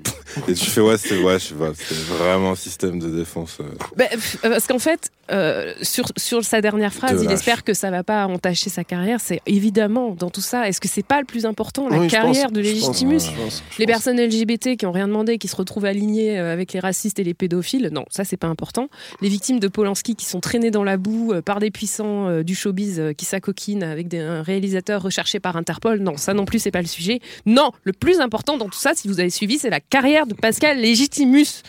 [0.48, 3.58] et tu fais, ouais, c'est, ouais, je sais pas, c'est vraiment un système de défense.
[3.60, 3.64] euh.
[3.96, 4.04] Bah,
[4.42, 8.04] parce qu'en fait, euh, sur, sur sa dernière phrase, De il espère que ça va
[8.04, 9.18] pas entacher sa carrière.
[9.20, 10.68] C'est évidemment dans tout ça.
[10.68, 13.20] Est-ce que c'est pas le plus important, la Oui, carrière pense, de je pense, Légitimus
[13.20, 16.72] je pense, je Les personnes LGBT qui ont rien demandé, qui se retrouvent alignées avec
[16.72, 18.88] les racistes et les pédophiles, non, ça c'est pas important.
[19.20, 22.42] Les victimes de Polanski qui sont traînées dans la boue euh, par des puissants euh,
[22.42, 26.44] du showbiz euh, qui s'acoquinent avec des, un réalisateur recherché par Interpol, non, ça non
[26.44, 27.20] plus c'est pas le sujet.
[27.46, 30.34] Non, le plus important dans tout ça, si vous avez suivi, c'est la carrière de
[30.34, 31.62] Pascal Légitimus.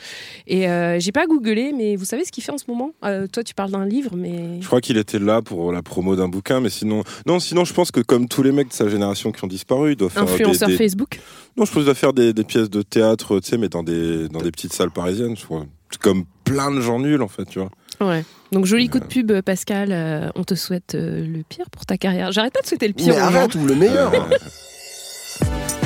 [0.47, 2.91] Et euh, j'ai pas googlé, mais vous savez ce qu'il fait en ce moment?
[3.03, 6.15] Euh, Toi tu parles d'un livre, mais Je crois qu'il était là pour la promo
[6.15, 8.87] d'un bouquin, mais sinon, non, sinon, je pense que comme tous les mecs de sa
[8.89, 11.19] génération qui ont disparu, il doit faire des, influenceur des- Facebook?
[11.57, 13.83] non, je pense qu'il doit faire des, des pièces de théâtre, tu sais, mais dans
[13.83, 15.65] des, dans des petites salles parisiennes, je crois.
[16.01, 17.69] Comme plein de gens nuls, en fait, tu vois.
[18.01, 18.23] Ouais.
[18.51, 19.89] Donc joli coup de pub, Pascal.
[19.91, 22.31] euh, on te souhaite euh, le pire pour ta carrière.
[22.31, 23.13] J'arrête pas de souhaiter le pire.
[23.15, 24.11] Mais arrête, ou le meilleur.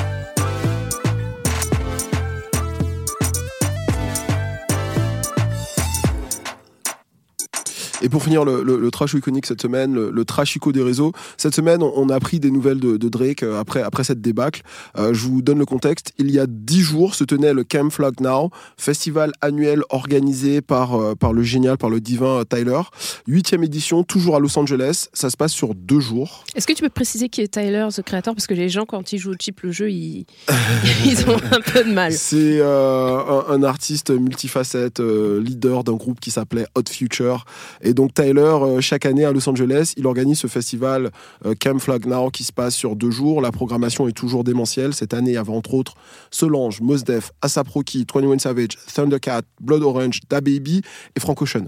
[8.02, 11.12] Et pour finir le, le, le trash iconique cette semaine, le, le trashico des réseaux.
[11.38, 14.22] Cette semaine, on, on a appris des nouvelles de, de Drake euh, après, après cette
[14.22, 14.62] débâcle.
[14.98, 16.14] Euh, je vous donne le contexte.
[16.18, 20.96] Il y a dix jours se tenait le Camp Flag Now, festival annuel organisé par,
[20.96, 22.82] euh, par le génial, par le divin Tyler.
[23.28, 25.08] Huitième édition, toujours à Los Angeles.
[25.14, 26.44] Ça se passe sur deux jours.
[26.56, 28.34] Est-ce que tu peux préciser qui est Tyler, ce créateur?
[28.34, 30.26] Parce que les gens, quand ils jouent au chip le jeu, ils,
[31.06, 32.14] ils ont un peu de mal.
[32.14, 37.46] C'est euh, un, un artiste multifacette, leader d'un groupe qui s'appelait Hot Future.
[37.82, 41.12] Et donc Tyler, euh, chaque année à Los Angeles, il organise ce festival
[41.45, 43.41] euh, Camp Flag Now qui se passe sur deux jours.
[43.41, 44.93] La programmation est toujours démentielle.
[44.93, 45.95] Cette année, il y avait entre autres
[46.30, 50.82] Solange, Mos Def, ASAP Rocky, 21 Savage, Thundercat, Blood Orange, DaBaby
[51.15, 51.65] et Frank Ocean.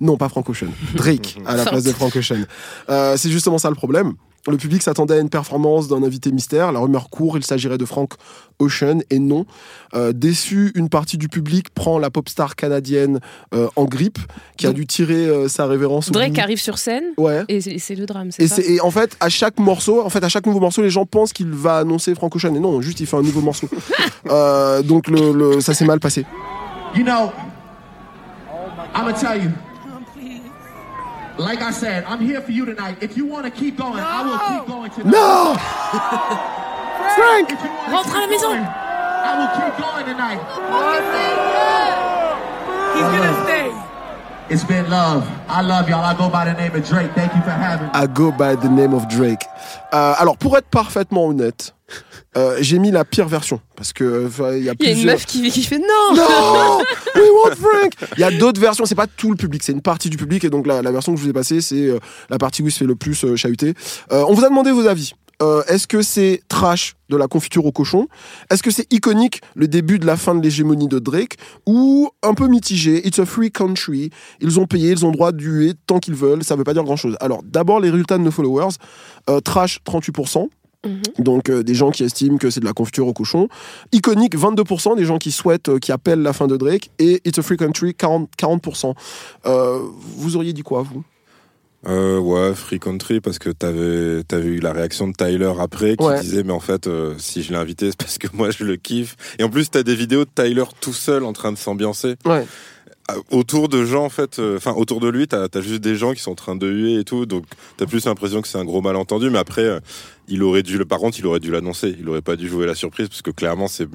[0.00, 0.68] Non, pas Frank Ocean.
[0.94, 2.44] Drake à la place de Frank Ocean.
[2.88, 4.14] Euh, c'est justement ça le problème.
[4.48, 6.72] Le public s'attendait à une performance d'un invité mystère.
[6.72, 8.14] La rumeur court, il s'agirait de Frank
[8.58, 9.44] Ocean et non.
[9.94, 13.20] Euh, déçu, une partie du public prend la pop star canadienne
[13.54, 14.18] euh, en grippe,
[14.56, 17.44] qui a dû tirer euh, sa révérence au Drake arrive sur scène Ouais.
[17.48, 20.24] et c'est le drame, c'est Et, ça et en fait, à chaque morceau, en fait,
[20.24, 22.54] à chaque nouveau morceau, les gens pensent qu'il va annoncer Frank Ocean.
[22.54, 23.68] Et non, juste il fait un nouveau morceau.
[24.30, 26.24] Euh, donc le, le- ça s'est mal passé.
[26.94, 27.30] You know,
[28.94, 29.50] I'm gonna tell you.
[31.40, 32.98] Like I said, I'm here for you tonight.
[33.00, 35.10] If you want to keep going, I will keep going tonight.
[35.10, 35.56] No!
[37.16, 38.50] Frank If Rentre à la maison.
[38.50, 40.40] going, I will keep going tonight.
[42.94, 43.89] He's gonna stay.
[44.50, 45.24] It's been love.
[45.48, 46.04] I love y'all.
[46.04, 47.10] I go by the name of Drake.
[47.14, 47.92] Thank you for having me.
[47.94, 49.44] I go by the name of Drake.
[49.94, 51.72] Euh, alors, pour être parfaitement honnête,
[52.36, 53.60] euh, j'ai mis la pire version.
[53.76, 54.02] Parce que
[54.40, 55.14] euh, il y a Il y a une plusieurs...
[55.14, 56.78] meuf qui, qui fait non Non
[57.14, 59.82] We want Frank Il y a d'autres versions, c'est pas tout le public, c'est une
[59.82, 60.42] partie du public.
[60.44, 61.88] Et donc, la, la version que je vous ai passée, c'est
[62.28, 63.74] la partie où il se fait le plus euh, chahuter.
[64.10, 65.14] Euh, on vous a demandé vos avis.
[65.42, 68.08] Euh, Est-ce que c'est trash de la confiture au cochon?
[68.50, 71.36] Est-ce que c'est iconique le début de la fin de l'hégémonie de Drake?
[71.66, 74.10] Ou un peu mitigé It's a free country.
[74.40, 76.44] Ils ont payé, ils ont le droit de huer tant qu'ils veulent.
[76.44, 77.16] Ça veut pas dire grand-chose.
[77.20, 78.74] Alors, d'abord, les résultats de nos followers.
[79.28, 80.48] Euh, trash, 38%.
[80.84, 81.02] Mhm.
[81.18, 83.48] Donc euh, des gens qui estiment que c'est de la confiture au cochon.
[83.92, 86.90] Iconique, 22%, des gens qui souhaitent, euh, qui appellent la fin de Drake.
[86.98, 88.28] Et It's a Free Country, 40%.
[88.38, 88.94] 40%.
[89.46, 89.80] Euh,
[90.16, 91.04] vous auriez dit quoi, vous?
[91.88, 96.04] Euh, ouais, Free Country, parce que t'avais, t'avais eu la réaction de Tyler après qui
[96.04, 96.20] Ouais.
[96.20, 98.76] disait, mais en fait, euh, si je l'ai invité, c'est parce que moi je le
[98.76, 99.16] kiffe.
[99.38, 102.16] Et en plus, t'as des vidéos de Tyler tout seul en train de s'ambiancer.
[102.26, 102.44] Ouais.
[103.10, 105.96] Euh, Autour de gens, en fait, euh, enfin, autour de lui, t'as, t'as juste des
[105.96, 107.24] gens qui sont en train de huer et tout.
[107.26, 107.44] Donc,
[107.78, 109.30] t'as plus l'impression que c'est un gros malentendu.
[109.30, 109.80] Mais après,
[110.30, 111.94] il aurait dû, le- par contre, il aurait dû l'annoncer.
[111.98, 113.86] Il aurait pas dû jouer la surprise parce que clairement, c'est,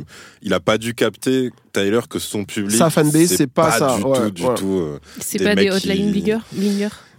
[0.41, 2.77] il a pas dû capter, Tyler, que son public.
[2.77, 4.53] Sa fanbase, c'est pas ça, Du ouais, tout, du ouais.
[4.55, 4.79] tout.
[4.79, 6.39] euh, C'est pas des qui- hotline blingers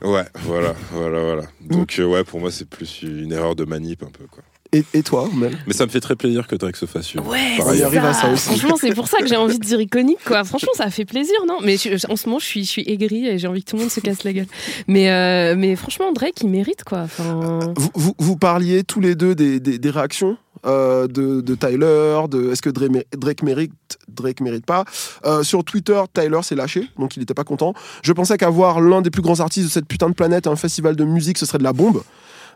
[0.02, 1.42] Ouais, voilà, voilà, voilà.
[1.62, 4.42] Donc, euh, ouais, pour moi, c'est plus une erreur de manip un peu, quoi.
[4.78, 7.26] Et, et toi, Mel Mais ça me fait très plaisir que Drake se fasse suivre.
[7.28, 7.86] Ouais, Par on y c'est ailleurs.
[7.88, 8.48] arrive à ça aussi.
[8.48, 10.44] Franchement, c'est pour ça que j'ai envie de dire iconique, quoi.
[10.44, 11.58] Franchement, ça fait plaisir, non?
[11.62, 13.76] Mais je- en ce moment, je suis, je suis aigrie et j'ai envie que tout
[13.76, 14.46] le monde se casse la gueule.
[14.88, 17.00] Mais, euh, mais franchement, Drake, il mérite, quoi.
[17.02, 20.36] Enfin, vous, vous, vous parliez tous les deux des, des, des réactions
[20.66, 23.72] euh, de, de Tyler, de est-ce que Drake mérite,
[24.08, 24.84] Drake mérite pas?
[25.24, 27.72] Euh, sur Twitter, Tyler s'est lâché, donc il n'était pas content.
[28.02, 30.56] Je pensais qu'avoir l'un des plus grands artistes de cette putain de planète à un
[30.56, 32.02] festival de musique, ce serait de la bombe.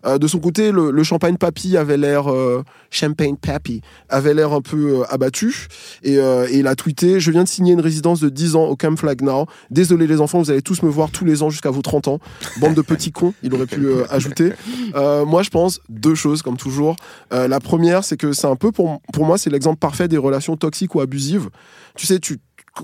[0.07, 4.53] Euh, de son côté, le, le champagne papy avait l'air euh, champagne papy avait l'air
[4.53, 5.69] un peu euh, abattu
[6.03, 8.65] et, euh, et il a tweeté je viens de signer une résidence de 10 ans
[8.65, 9.47] au Camp Flag Now.
[9.71, 12.19] Désolé les enfants, vous allez tous me voir tous les ans jusqu'à vos 30 ans.
[12.59, 14.53] Bande de petits cons, il aurait pu ajouter.
[14.95, 16.97] Moi, je pense deux choses comme toujours.
[17.31, 20.57] La première, c'est que c'est un peu pour pour moi, c'est l'exemple parfait des relations
[20.57, 21.49] toxiques ou abusives.
[21.97, 22.39] Tu sais, tu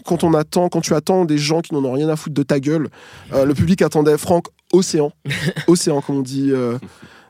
[0.05, 2.42] quand on attend, quand tu attends des gens qui n'en ont rien à foutre de
[2.42, 2.88] ta gueule,
[3.33, 5.12] euh, le public attendait Franck Océan,
[5.68, 6.79] Océan comme on dit euh,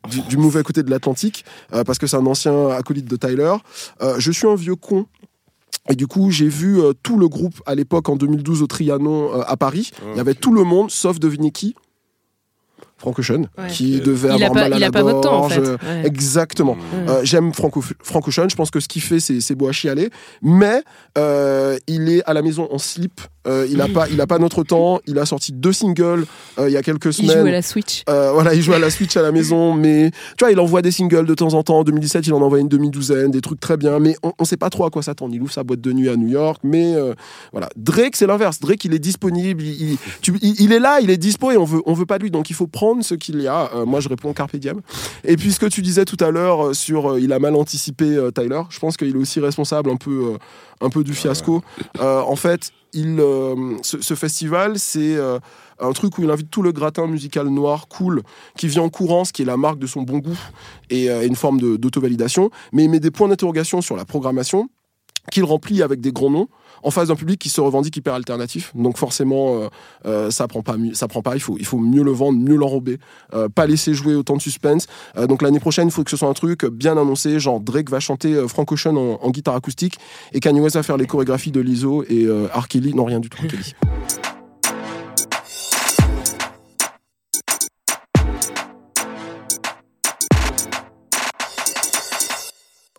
[0.08, 3.54] du, du mauvais côté de l'Atlantique, euh, parce que c'est un ancien acolyte de Tyler.
[4.18, 5.06] Je suis un vieux con.
[5.88, 9.34] Et du coup, j'ai vu euh, tout le groupe à l'époque en 2012 au Trianon
[9.34, 9.90] euh, à Paris.
[10.12, 11.74] Il y avait tout le monde, sauf devinez qui
[12.98, 13.66] Frank Ocean, Ouais.
[13.68, 15.54] qui devait Il avoir pas, mal à il la a pas votre temps en gorge,
[15.54, 15.68] fait.
[15.86, 16.06] Ouais.
[16.06, 16.72] Exactement.
[16.72, 17.08] Ouais.
[17.10, 19.72] Euh, J'aime Franco, Frank Ocean, je pense que ce qu'il fait, c'est c'est beau à
[19.72, 20.08] chialer,
[20.42, 20.82] mais
[21.18, 24.38] euh, il est à la maison en slip, euh, il n'a pas, il a pas
[24.38, 26.26] notre temps, il a sorti deux singles
[26.58, 27.46] euh, il y a quelques Il joue semaines.
[27.48, 28.02] à la Switch.
[28.08, 30.82] Euh, voilà, il joue à la Switch à la maison, mais tu vois, il envoie
[30.82, 31.78] des singles de temps en temps.
[31.78, 34.56] En 2017, il en envoie une demi-douzaine, des trucs très bien, mais on, on sait
[34.56, 35.34] pas trop à quoi s'attendre.
[35.34, 37.14] Il ouvre sa boîte de nuit à New York, mais euh,
[37.52, 37.68] voilà.
[37.76, 38.60] Drake, c'est l'inverse.
[38.60, 41.56] Drake, il est disponible, il, il- tu- il- il est là, il est dispo et
[41.56, 43.70] on veut, on veut pas de lui, donc il faut prendre ce qu'il y a.
[43.74, 44.80] Euh, moi, je réponds carpe diem.
[45.24, 47.54] Et puis ce que tu disais tout à l'heure euh, sur, euh, il a mal
[47.54, 48.60] anticipé euh, Tyler.
[48.70, 50.38] Je pense qu'il est aussi responsable un peu, euh,
[50.80, 51.62] un peu du fiasco.
[52.00, 55.38] Euh, en fait, euh, ce, festival, c'est euh,
[55.78, 58.22] un truc où il invite tout le gratin musical noir cool
[58.56, 60.38] qui vient en courant, ce qui est la marque de son bon goût
[60.90, 64.68] et euh, une forme d'auto-validation, mais il met des points d'interrogation sur la programmation
[65.30, 66.48] qu'il remplit avec des grands noms
[66.86, 68.70] en face d'un public qui se revendique hyper alternatif.
[68.76, 69.68] Donc forcément, euh,
[70.06, 71.34] euh, ça prend pas, ça prend pas.
[71.34, 72.98] Il faut, il faut mieux le vendre, mieux l'enrober,
[73.34, 74.86] euh, pas laisser jouer autant de suspense.
[75.16, 77.90] Euh, donc l'année prochaine, il faut que ce soit un truc bien annoncé, genre Drake
[77.90, 79.98] va chanter euh, Frank Ocean en, guitare acoustique
[80.32, 82.28] et Kanye West va faire les chorégraphies de Lizzo et.
[82.68, 83.42] Kelly, non rien du tout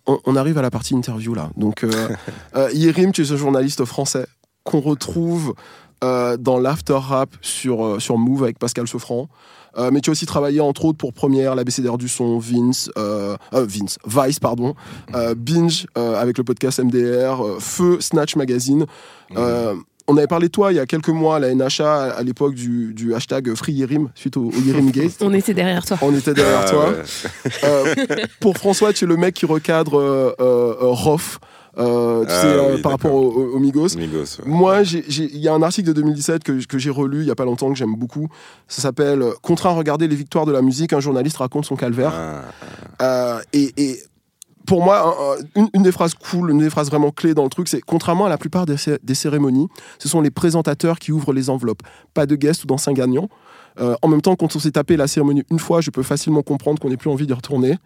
[0.08, 1.50] on, on arrive à la partie interview là.
[1.58, 2.10] Donc, euh,
[2.56, 4.26] euh, Yérim, tu es ce journaliste français
[4.64, 5.54] qu'on retrouve
[6.04, 9.30] euh, dans l'after rap sur, euh, sur Move avec Pascal Sefranc.
[9.78, 12.92] Euh, mais tu as aussi travaillé entre autres pour Première, l'ABCDR du son, Vince,
[13.52, 14.76] Vince, Vice, pardon,
[15.36, 18.86] Binge avec le podcast MDR, Feu, Snatch Magazine.
[20.08, 22.54] On avait parlé de toi il y a quelques mois à la NHA à, l'époque
[22.56, 25.18] du, du hashtag Free Yerim suite au, au Yerim Gate.
[25.22, 25.98] On était derrière toi.
[26.02, 26.90] On était derrière Ah, toi.
[26.92, 27.52] ouais.
[27.64, 27.96] Euh,
[28.40, 31.40] pour François, tu es le mec qui recadre euh, euh, Rof,
[31.78, 33.96] euh, tu Ah sais, euh, oui, par rapport aux au, Migos.
[33.98, 34.46] Migos, ouais.
[34.48, 37.28] Moi, j'ai- j'ai- il y a un article de 2017 que, que j'ai relu il
[37.28, 38.28] y a pas longtemps que j'aime beaucoup.
[38.68, 40.94] Ça s'appelle Contraint à regarder les victoires de la musique.
[40.94, 42.14] Un journaliste raconte son calvaire.
[42.16, 42.42] Ah,
[43.02, 44.00] Euh, et, et
[44.68, 45.16] pour moi,
[45.56, 47.82] un- un- une, des phrases cool, une des phrases vraiment clés dans le truc, c'est
[47.82, 51.50] contrairement à la plupart des, cé- des cérémonies, ce sont les présentateurs qui ouvrent les
[51.50, 51.82] enveloppes,
[52.14, 53.30] pas de guests ou d'anciens gagnants.
[53.80, 56.44] Euh, en même temps, quand on s'est tapé la cérémonie une fois, je peux facilement
[56.44, 57.78] comprendre qu'on n'ait plus envie d'y retourner.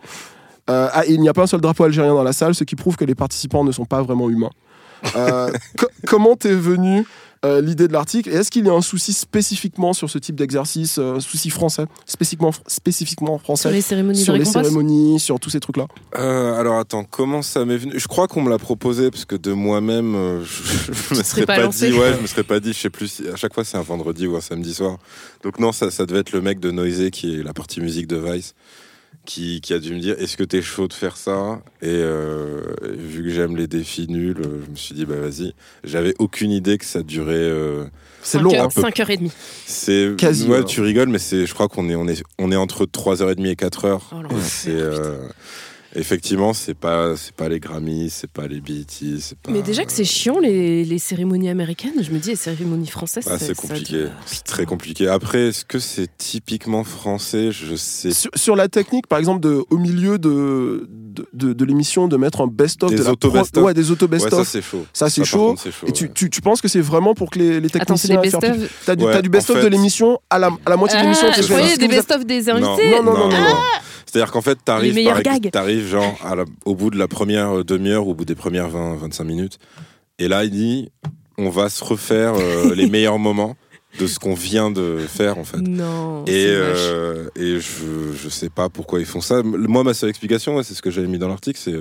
[0.69, 2.75] Euh, ah, il n'y a pas un seul drapeau algérien dans la salle, ce qui
[2.75, 4.51] prouve que les participants ne sont pas vraiment humains.
[5.15, 7.05] Euh, co- comment t'es venu
[7.43, 10.35] euh, l'idée de l'article Et est-ce qu'il y a un souci spécifiquement sur ce type
[10.35, 15.39] d'exercice, euh, un souci français, spécifiquement, spécifiquement français Sur les cérémonies sur les cérémonies, sur
[15.39, 17.93] tous ces trucs-là Euh, alors attends, comment ça m'est venu?
[17.97, 21.67] Je crois qu'on me l'a proposé parce que de moi-même, je, je me serais pas
[21.67, 21.91] dit.
[21.93, 22.73] Ouais, je me serais pas dit.
[22.73, 23.07] Je sais plus.
[23.07, 24.97] si- à chaque fois, c'est un vendredi ou un samedi soir.
[25.43, 28.07] Donc non, ça, ça devait être le mec de Noisy qui est la partie musique
[28.07, 28.53] de Vice,
[29.25, 31.61] qui, qui a dû me dire Est-ce que t'es chaud de faire ça?
[31.81, 35.53] Et euh, vu que j'aime les défis nuls, euh, je me suis dit bah vas-y.
[35.83, 37.33] J'avais aucune idée que ça durait.
[37.35, 37.85] euh,
[38.23, 38.69] C'est long, heures- hein.
[38.73, 38.81] peu.
[38.81, 39.31] cinq heures et demie.
[39.65, 40.65] c'est Quasi, ouais, ouais.
[40.65, 41.45] tu rigoles, mais c'est.
[41.45, 43.99] Je crois qu'on est on est on est entre 3h30 et 4h.
[44.11, 45.17] Oh, C'est euh,
[45.95, 48.85] effectivement, c'est pas c'est pas les Grammys, c'est pas les BET,
[49.19, 49.51] c'est pas.
[49.51, 53.25] Mais déjà que c'est chiant les, les cérémonies américaines, je me dis les cérémonies françaises.
[53.29, 55.07] Ah, ça- c'est compliqué, doit- c'est très compliqué.
[55.07, 57.51] Après, est-ce que c'est typiquement français?
[57.51, 58.11] Je sais.
[58.11, 62.17] Sur, sur la technique, par exemple, de, au milieu de, de, de- de l'émission, de
[62.17, 63.51] mettre un best-of Des de la auto-best-of.
[63.51, 64.31] pro- Ouais, des Ouais, auto-best-of.
[64.33, 64.85] ça c'est chaud.
[64.93, 65.49] Ça, c'est chaud.
[65.49, 66.11] contre, c'est chaud, Et tu, ouais.
[66.13, 68.39] tu, tu penses que c'est vraiment pour que les, les Attends, c'est des techniciens.
[68.85, 71.27] T'as du, Ouais, du best-of en de l'émission à la, à la moitié de l'émission.
[71.29, 72.91] Ah, tu je fais, voyais des best-of des Non, invités.
[72.91, 73.35] Non, non, non.
[74.05, 75.33] C'est-à-dire qu'en fait, t'arrives Les meilleurs par-
[75.87, 79.23] genre à la- au bout de la première euh, demi-heure, au bout des premières 20-25
[79.23, 79.59] minutes,
[80.19, 80.89] et là il dit
[81.37, 83.55] on va se refaire euh, les meilleurs moments
[83.99, 85.57] de ce qu'on vient de faire en fait.
[85.61, 86.23] Non.
[86.25, 89.43] Et, euh, et je, je sais pas pourquoi ils font ça.
[89.43, 91.75] Moi, ma seule explication, c'est ce que j'avais mis dans l'article, c'est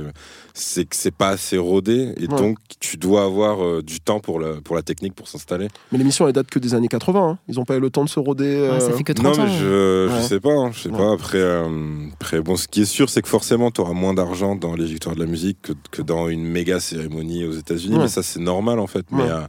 [0.52, 2.36] c'est que c'est pas assez rodé et Ouais.
[2.36, 5.68] donc tu dois avoir euh, du temps pour la, pour la technique pour s'installer.
[5.92, 7.20] Mais l'émission, elle date que des années 80.
[7.28, 7.38] hein.
[7.48, 8.68] Ils n'ont pas eu le temps de se roder.
[8.70, 9.44] Ouais, ça euh, fait que Non, 30 ans.
[9.46, 10.22] mais je, je Ouais.
[10.22, 10.50] sais pas.
[10.52, 10.98] hein, je sais Ouais.
[10.98, 11.12] pas.
[11.12, 11.68] Après, euh,
[12.14, 14.84] après, bon, ce qui est sûr, c'est que forcément, tu auras moins d'argent dans les
[14.86, 17.94] victoires de la musique que, que dans une méga cérémonie aux États-Unis.
[17.96, 18.02] Ouais.
[18.02, 19.06] Mais ça, c'est normal en fait.
[19.12, 19.40] Mais euh,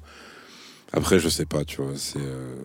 [0.93, 1.91] après, je sais pas, tu vois.
[1.95, 2.19] C'est.
[2.19, 2.55] euh,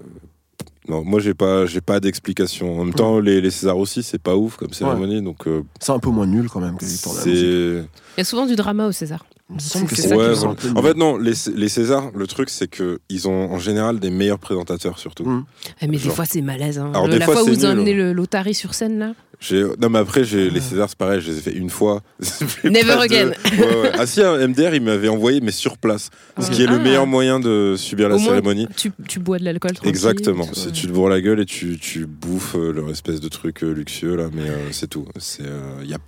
[0.88, 2.80] Non, moi j'ai pas, j'ai pas d'explication.
[2.80, 5.92] En même temps, les, les Césars aussi, c'est pas ouf comme cérémonie, donc euh, C'est
[5.92, 7.84] un peu moins nul quand même que les.
[8.16, 9.26] Il y a souvent du drama au César.
[9.48, 10.54] Il me semble que C'est c'est ça Ouais, qui un voilà.
[10.54, 14.00] peu En fait, non, les, les Césars, le truc, c'est que ils ont en général
[14.00, 15.24] des meilleurs présentateurs, surtout.
[15.24, 15.44] Mm.
[15.82, 16.08] Eh, mais Genre.
[16.10, 16.78] des fois, c'est malaise.
[16.80, 16.90] hein.
[16.92, 17.66] Alors, Le- des la fois, fois où c'est vous nul.
[17.78, 19.12] emmenez le l'Otari sur scène, là.
[19.38, 22.02] J'ai- Non, mais après, j'ai les Césars, c'est pareil, je les ai fait une fois.
[22.64, 23.28] Never pas de- again.
[23.58, 23.90] Ouais, ouais.
[23.94, 26.10] Ah si, un MDR, il m'avait envoyé, mais sur place.
[26.40, 26.82] Ce qui est le Ah.
[26.82, 28.66] meilleur moyen de subir la moins, cérémonie.
[28.76, 29.88] Tu, tu bois de l'alcool tranquille.
[29.90, 30.44] Exactement.
[30.44, 30.72] ouais.
[30.72, 33.72] tu te bourres la gueule et tu, tu bouffes euh, leur espèce de truc euh,
[33.72, 35.06] luxueux là, mais euh, c'est tout.
[35.18, 35.98] C'est euh, y a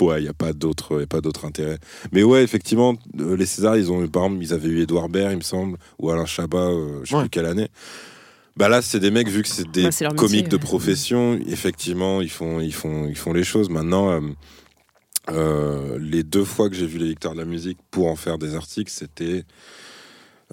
[0.00, 1.78] ouais, y a pas d'autre y a pas d'autre intérêt.
[2.12, 5.08] Mais ouais, effectivement, euh, les Césars, ils ont eu, par exemple, ils avaient eu Édouard
[5.08, 7.22] Baird, il me semble, ou Alain Chabat, euh, je sais Ouais.
[7.22, 7.68] plus quelle année.
[8.56, 11.38] Bah là, c'est des mecs vu que c'est des Bah, comiques de profession.
[11.46, 13.68] Effectivement, ils font ils font ils font les choses.
[13.68, 14.20] Maintenant, euh,
[15.30, 18.38] euh, les deux fois que j'ai vu les victoires de la musique pour en faire
[18.38, 19.44] des articles, c'était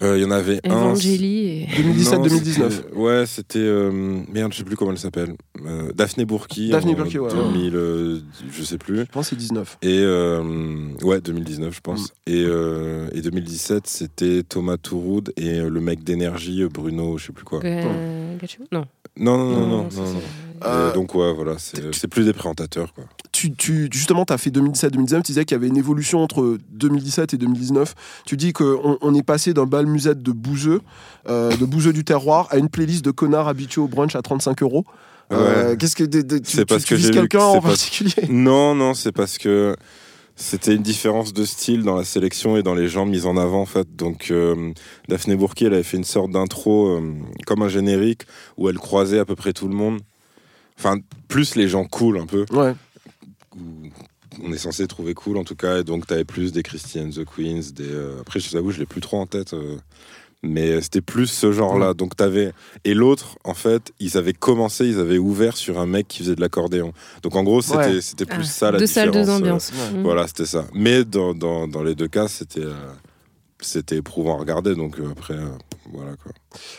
[0.02, 0.96] euh, il y en avait un.
[0.96, 1.68] Et...
[1.78, 2.74] 2017, Non, 2019.
[2.76, 3.60] c'était- Ouais, c'était.
[3.60, 3.92] euh,
[4.32, 5.36] merde, je sais plus comment elle s'appelle.
[5.66, 6.70] Euh, Daphné Bourki.
[6.70, 8.20] Daphné en Burki, ouais, 2000, euh,
[8.52, 9.00] je sais plus.
[9.02, 9.78] Je pense que c'est 19.
[9.84, 10.00] Et.
[10.00, 12.06] euh, ouais, 2019, je pense.
[12.28, 12.32] Mm.
[12.32, 17.46] Et, euh, et 2017, c'était Thomas Touroud et le mec d'énergie, Bruno, je sais plus
[17.46, 17.60] quoi.
[17.64, 18.36] Euh,
[18.72, 18.86] Non.
[19.16, 19.84] Non, non, non, non.
[19.84, 19.90] non.
[20.66, 23.04] Euh, donc, ouais, voilà, c'est plus des présentateurs, quoi.
[23.32, 26.58] Tu, tu, justement, tu as fait 2017-2019, tu disais qu'il y avait une évolution entre
[26.72, 27.96] 2017 et 2019.
[28.26, 30.82] Tu dis qu'on on est passé d'un bal musette de bouseux,
[31.28, 34.62] euh, de bouseux du terroir, à une playlist de connards habitués au brunch à 35
[34.62, 34.86] euros.
[35.32, 35.76] Euh.
[35.76, 38.14] Qu'est-ce que de- de- tu, parce tu que quelqu'un que en pas- particulier?
[38.30, 39.76] Non, non, c'est parce que
[40.36, 43.62] c'était une différence de style dans la sélection et dans les gens mis en avant
[43.62, 43.96] en fait.
[43.96, 44.72] Donc euh,
[45.10, 47.14] Daphné Bourki, elle avait fait une sorte d'intro euh,
[47.48, 48.24] comme un générique
[48.58, 50.00] où elle croisait à peu près tout le monde.
[50.80, 52.46] Enfin, plus les gens cool un peu.
[52.52, 52.74] Ouais.
[54.44, 55.80] On est censé trouver cool en tout cas.
[55.80, 57.84] Et donc t'avais plus des Christian the Queens, des.
[57.88, 59.54] euh, Après, je t'avoue, je l'ai plus trop en tête.
[59.54, 59.78] euh,
[60.42, 61.94] Mais c'était plus ce genre-là.
[61.94, 62.52] Donc t'avais
[62.84, 66.36] et l'autre, en fait, ils avaient commencé, ils avaient ouvert sur un mec qui faisait
[66.36, 66.94] de l'accordéon.
[67.22, 68.02] Donc en gros, c'était Ouais.
[68.02, 69.28] c'était plus Ah, ça la deux salles, différence.
[69.28, 69.72] deux euh, ambiances.
[69.72, 70.00] ouais.
[70.00, 70.04] Mm.
[70.04, 70.66] voilà, c'était ça.
[70.74, 72.74] Mais dans, dans, dans les deux cas, c'était euh,
[73.66, 74.76] c'était éprouvant à regarder.
[74.76, 75.50] Donc euh, après, euh,
[75.92, 76.32] voilà quoi.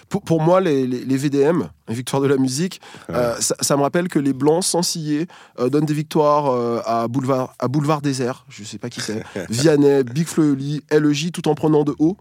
[0.09, 3.15] Pour, pour moi, les, les, les VDM, les victoires de la musique, Ouais.
[3.17, 5.27] euh, ça, ça me rappelle que les Blancs, sans scier,
[5.59, 6.47] euh, donnent des victoires
[6.87, 11.49] à, Boulevard, à Boulevard Désert, je sais pas qui c'est, Vianney, Big Oli, LEJ, tout
[11.49, 12.17] en prenant de haut.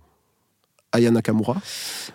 [0.94, 1.56] Aya Nakamura.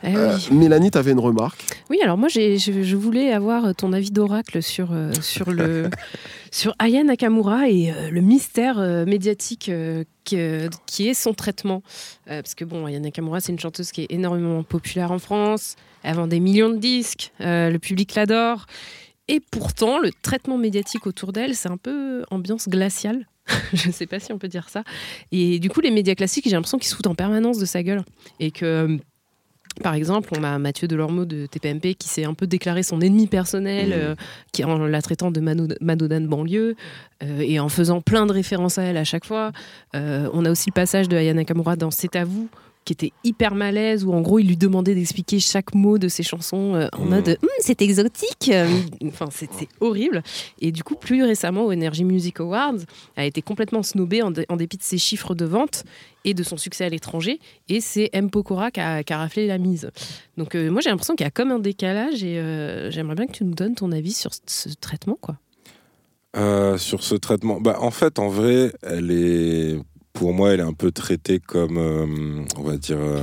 [0.05, 0.37] Eh Euh.
[0.53, 1.67] Mélanie, tu avais une remarque?
[1.91, 5.91] Oui, alors moi, je, je voulais avoir ton avis d'oracle sur, euh, sur, le,
[6.53, 9.65] sur Aya Nakamura et euh, le mystère euh, médiatique
[10.25, 11.83] que- qui est son traitement.
[12.31, 15.75] Euh, parce que, bon, Aya Nakamura, c'est une chanteuse qui est énormément populaire en France.
[16.05, 17.33] Elle vend des millions de disques.
[17.41, 18.67] euh, le public l'adore.
[19.27, 23.27] Et pourtant, le traitement médiatique autour d'elle, c'est un peu ambiance glaciale.
[23.73, 24.85] je ne sais pas si on peut dire ça.
[25.33, 27.83] Et du coup, les médias classiques, j'ai l'impression qu'ils se foutent en permanence de sa
[27.83, 28.03] gueule.
[28.41, 28.65] Et que.
[28.65, 28.99] euh,
[29.83, 33.27] par exemple, on a Mathieu Delormeau de TPMP qui s'est un peu déclaré son ennemi
[33.27, 33.93] personnel, Mmh.
[33.93, 34.15] euh,
[34.53, 36.75] qui, en la traitant de Madonna de banlieue
[37.23, 39.53] euh, et en faisant plein de références à elle à chaque fois.
[39.95, 42.49] Euh, on a aussi le passage de Aya Nakamura dans C'est à vous
[42.89, 46.23] qui était hyper malaise où en gros il lui demandait d'expliquer chaque mot de ses
[46.23, 47.09] chansons euh, en Mmh.
[47.11, 48.67] mode Hum, c'est exotique Euh,
[49.09, 50.23] enfin c'était horrible
[50.61, 52.81] et du coup plus récemment au Energy Music Awards
[53.17, 55.85] a été complètement snobé en, dé- en dépit de ses chiffres de vente
[56.25, 58.31] et de son succès à l'étranger et c'est M.
[58.31, 59.91] Pokora qui a, qui a raflé la mise
[60.39, 63.27] donc euh, moi j'ai l'impression qu'il y a comme un décalage et euh, j'aimerais bien
[63.27, 65.37] que tu nous donnes ton avis sur ce, ce traitement quoi
[66.37, 69.79] Euh, sur ce traitement, bah en fait, en vrai, elle est,
[70.19, 73.23] pour moi, elle est un peu traitée comme, euh, on va dire, euh,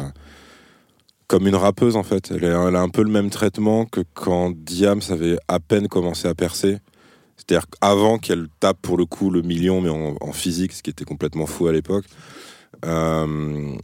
[1.28, 2.32] comme une rappeuse en fait.
[2.32, 6.34] Elle, a un peu le même traitement que quand Diams avait à peine commencé à
[6.34, 6.78] percer.
[7.36, 10.90] C'est-à-dire qu'avant qu'elle tape pour le coup le million, mais en, en physique, ce qui
[10.90, 12.06] était complètement fou à l'époque,
[12.86, 13.76] euh,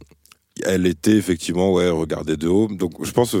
[0.64, 2.66] elle était effectivement ouais, regardée de haut.
[2.68, 3.36] Donc je pense,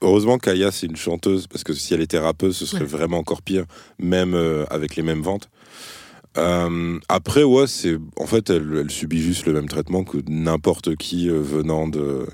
[0.00, 2.86] heureusement qu'Aya c'est une chanteuse, parce que si elle était rappeuse, ce serait Ouais.
[2.86, 3.64] vraiment encore pire,
[3.98, 5.50] même euh, avec les mêmes ventes.
[6.38, 11.28] Euh, après, ouais, c'est en fait, elle, subit juste le même traitement que n'importe qui
[11.28, 12.26] euh, venant de,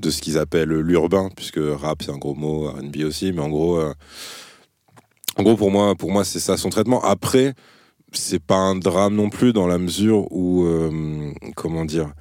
[0.00, 3.48] de ce qu'ils appellent l'urbain, puisque rap c'est un gros mot, R&B aussi, mais en
[3.48, 3.94] gros, euh,
[5.36, 7.02] en gros pour moi, pour moi c'est ça son traitement.
[7.02, 7.54] Après,
[8.12, 10.66] c'est pas un drame non plus dans la mesure où,
[11.54, 12.12] comment dire,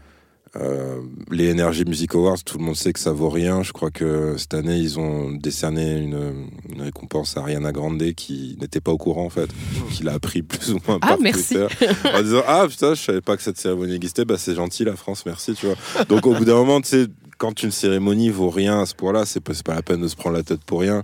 [0.57, 3.61] euh, les Energy Music Awards, tout le monde sait que ça vaut rien.
[3.63, 8.57] Je crois que cette année, ils ont décerné une, une récompense à Ariana Grande qui
[8.61, 9.49] n'était pas au courant en fait,
[9.91, 11.55] qui l'a appris plus ou moins Ah, par merci.
[11.55, 11.67] Twitter.
[12.13, 14.25] En disant ah putain je savais pas que cette cérémonie existait.
[14.25, 15.75] Bah c'est gentil la France merci tu vois.
[16.05, 19.11] Donc au bout d'un moment tu sais quand une cérémonie vaut rien à ce point
[19.11, 21.03] là c'est pas, c'est pas la peine de se prendre la tête pour rien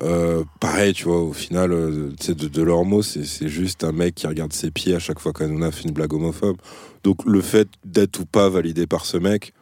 [0.00, 4.26] Euh, pareil tu vois au final euh, de, de mots c'est juste un mec qui
[4.26, 6.56] regarde ses pieds à chaque fois qu'Anouna fait une blague homophobe.
[7.04, 9.52] Donc le fait d'être ou pas validé par ce mec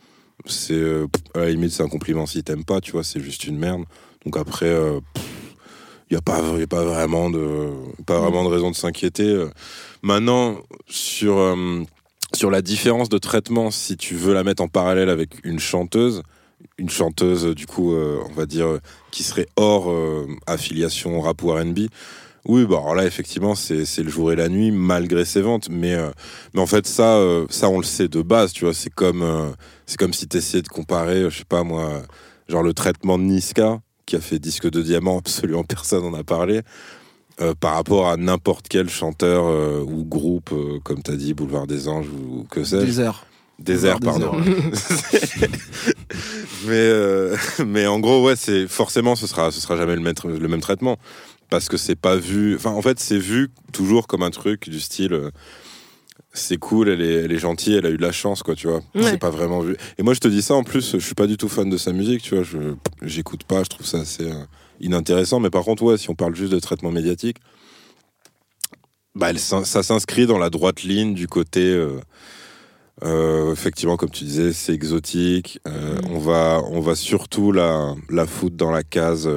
[0.46, 3.44] c'est euh, à la limite c'est un compliment si t'aimes pas tu vois c'est juste
[3.44, 3.84] une merde.
[4.24, 7.70] Donc après, il n'y a, pas, y a pas vraiment de,
[8.04, 9.46] pas vraiment de raison de s'inquiéter.
[10.02, 11.56] Maintenant, sur,
[12.34, 16.22] sur la différence de traitement, si tu veux la mettre en parallèle avec une chanteuse,
[16.80, 18.78] une chanteuse, du coup, on va dire,
[19.10, 19.94] qui serait hors
[20.46, 21.88] affiliation rap ou RB,
[22.46, 25.68] oui, bah alors là, effectivement, c'est le jour et la nuit, malgré ses ventes.
[25.70, 26.10] Mais, euh,
[26.54, 28.74] mais en fait, ça, euh, ça, on le sait de base, tu vois.
[28.74, 29.50] C'est comme, euh,
[29.98, 32.02] comme si tu essayais de comparer, je sais pas moi,
[32.48, 36.24] genre le traitement de Niska, qui a fait disque de diamant, absolument personne n'en a
[36.24, 36.62] parlé,
[37.58, 39.46] par rapport à n'importe quel chanteur
[39.88, 40.52] ou groupe,
[40.84, 42.84] comme tu as dit, Boulevard des Anges ou que sais-je.
[43.60, 44.32] Désert, pardon.
[46.66, 46.92] mais,
[47.66, 50.98] mais en gros, ouais, c'est forcément, ce sera, ce sera jamais le, le même traitement
[51.50, 52.54] parce que c'est pas vu.
[52.56, 55.12] Enfin, en fait, c'est vu toujours comme un truc du style.
[55.12, 55.30] Euh,
[56.32, 58.68] c'est cool, elle est, elle est gentille, elle a eu de la chance, quoi, tu
[58.68, 58.80] vois.
[58.94, 59.76] C'est pas vraiment vu.
[59.98, 61.76] Et moi, je te dis ça, en plus, je suis pas du tout fan de
[61.76, 62.44] sa musique, tu vois.
[62.44, 62.58] Je
[63.02, 64.44] j'écoute pas, je trouve ça assez euh,
[64.80, 65.40] inintéressant.
[65.40, 67.38] Mais par contre, ouais, si on parle juste de traitement médiatique,
[69.16, 71.60] bah, ça s'inscrit dans la droite ligne du côté.
[73.04, 75.60] Euh, effectivement, comme tu disais, c'est exotique.
[75.66, 76.06] Mm.
[76.10, 79.28] On va, on va surtout la, la foutre dans la case.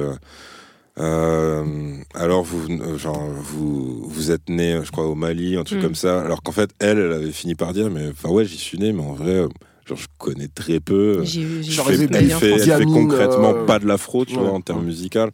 [1.00, 5.80] Euh, alors vous, euh, genre, vous, vous êtes né, je crois, au Mali, un truc
[5.80, 5.82] mm.
[5.82, 6.20] comme ça.
[6.20, 8.92] Alors qu'en fait, elle, elle avait fini par dire, mais enfin ouais, j'y suis né,
[8.92, 9.48] mais en vrai, euh,
[9.86, 11.22] genre, je connais très peu.
[11.22, 15.30] elle, fait, concrètement pas de l'afro, tu vois, en termes musical.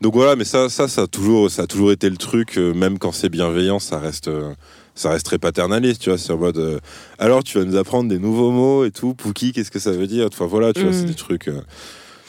[0.00, 2.56] Donc voilà, mais ça, ça, ça a toujours, ça a toujours été le truc.
[2.56, 4.30] même quand c'est bienveillant, ça reste
[5.00, 6.80] ça reste très paternaliste, tu vois, c'est en mode
[7.18, 10.06] alors tu vas nous apprendre des nouveaux mots et tout, Pouki, qu'est-ce que ça veut
[10.06, 10.28] dire?
[10.32, 11.06] Enfin voilà, tu vois, c'est mm.
[11.06, 11.50] des trucs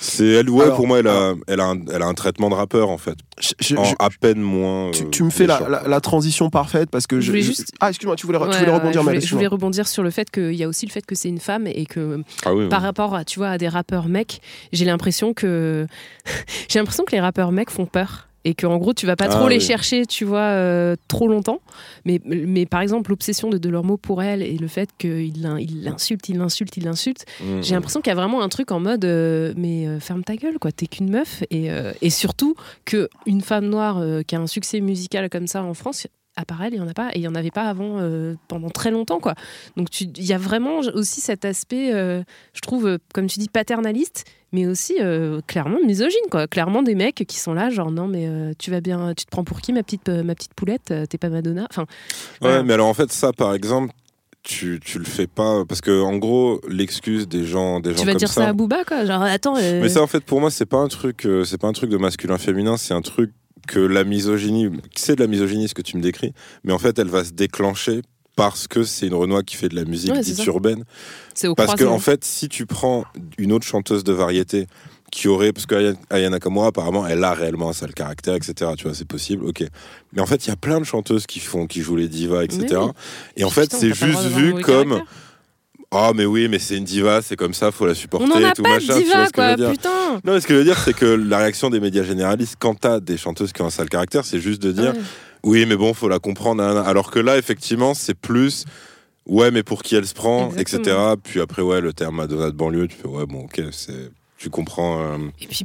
[0.02, 2.56] c'est elle, ouais, pour moi, elle a, elle, a un, elle a un traitement de
[2.56, 3.18] rappeur en fait.
[3.78, 4.90] en à peine moins.
[5.12, 7.32] Tu, me fais la, la, transition parfaite parce que je.
[7.34, 7.72] juste...
[7.80, 10.56] Ah, excuse-moi, tu voulais, tu voulais rebondir, je je voulais rebondir sur le fait qu'il
[10.56, 13.26] y a aussi le fait que c'est une femme et que ah par rapport à,
[13.26, 14.42] tu vois, à des rappeurs mecs,
[14.74, 15.86] j'ai l'impression que
[16.68, 19.28] j'ai l'impression que les rappeurs mecs font peur et que en gros tu vas pas
[19.28, 21.60] trop ah les chercher tu vois euh, trop longtemps
[22.06, 26.38] mais, mais par exemple l'obsession de Delormeau pour elle et le fait qu'il l'insulte il
[26.38, 29.54] l'insulte il l'insulte mmh, j'ai l'impression qu'il y a vraiment un truc en mode euh,
[29.56, 31.70] mais euh, ferme ta gueule quoi t'es qu'une meuf et,
[32.02, 36.08] et surtout que une femme noire qui a un succès musical comme ça en France
[36.38, 38.00] à part elle, il n'y en a pas, et il n'y en avait pas avant
[38.48, 39.20] pendant très longtemps.
[39.20, 39.36] quoi.
[39.76, 44.68] Donc il y a vraiment aussi cet aspect, je trouve, comme tu dis, paternaliste, mais
[44.68, 46.48] aussi euh, clairement misogyne quoi.
[46.48, 49.32] Clairement des mecs qui sont là genre non mais euh, tu vas bien tu te
[49.32, 51.68] prends pour qui ma petite euh, ma petite poulette t'es pas Madonna?
[51.70, 51.86] Enfin
[52.42, 53.94] ouais mais alors en fait ça par exemple
[54.44, 58.06] tu, tu le fais pas parce que en gros l'excuse des gens des gens tu
[58.08, 59.06] vas dire ça, à Booba quoi.
[59.06, 61.74] Genre attends mais ça en fait pour moi c'est pas un truc c'est pas un
[61.74, 63.32] truc de masculin féminin c'est un truc
[63.68, 66.34] que la misogynie c'est de la misogynie ce que tu me décris
[66.64, 68.02] mais en fait elle va se déclencher
[68.36, 70.84] parce que c'est une Renoir qui fait de la musique dite urbaine.
[71.56, 73.06] Parce que en fait, si tu prends
[73.38, 74.68] une autre chanteuse de variété
[75.12, 78.72] qui aurait, parce que Ayana Kamura apparemment, elle a réellement un sale caractère, etc.
[78.78, 79.64] Tu vois, c'est possible, ok.
[80.14, 82.44] Mais en fait, il y a plein de chanteuses qui font, qui jouent les divas,
[82.44, 82.82] etc.
[83.36, 85.04] Et en fait, c'est juste vu comme.
[85.94, 88.54] Oh mais oui mais c'est une diva c'est comme ça faut la supporter On a
[88.54, 90.22] tout pas machin de diva, quoi, putain.
[90.24, 93.02] non ce que je veux dire c'est que la réaction des médias généralistes quand t'as
[93.02, 94.94] des chanteuses qui ont un sale caractère c'est juste de dire
[95.44, 96.64] oui, mais bon, faut la comprendre.
[96.64, 98.66] Alors que là, effectivement, c'est plus.
[99.28, 100.98] Ouais, mais pour qui elle se prend, etc.
[101.24, 104.12] Puis après, ouais, le terme Madonna de banlieue, tu fais, ouais, bon, ok, c'est
[104.42, 105.18] tu comprends euh,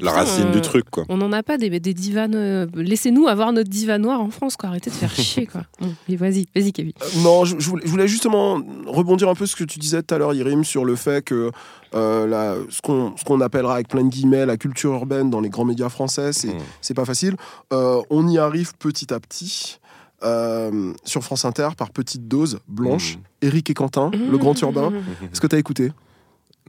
[0.02, 1.06] la racine du euh, truc quoi.
[1.08, 2.30] On n'en a pas des, des divans.
[2.34, 4.68] Euh, laissez-nous avoir notre diva noire en France quoi.
[4.68, 5.62] Arrêtez de faire chier quoi.
[6.10, 6.92] vas-y, vas-y Kevin.
[7.22, 10.62] non, je, voulais, justement rebondir un peu ce que tu disais tout à l'heure, Irim,
[10.62, 11.50] sur le fait que
[11.94, 16.34] ce qu'on appellera avec plein de guillemets la culture urbaine dans les grands médias français,
[16.34, 16.94] c'est mm.
[16.94, 17.36] pas facile.
[17.70, 19.78] on y arrive petit à petit.
[21.04, 23.72] sur France Inter par petite dose blanche, Eric mm.
[23.72, 24.92] et Quentin, le grand urbain.
[25.32, 25.92] Est-ce que tu as écouté?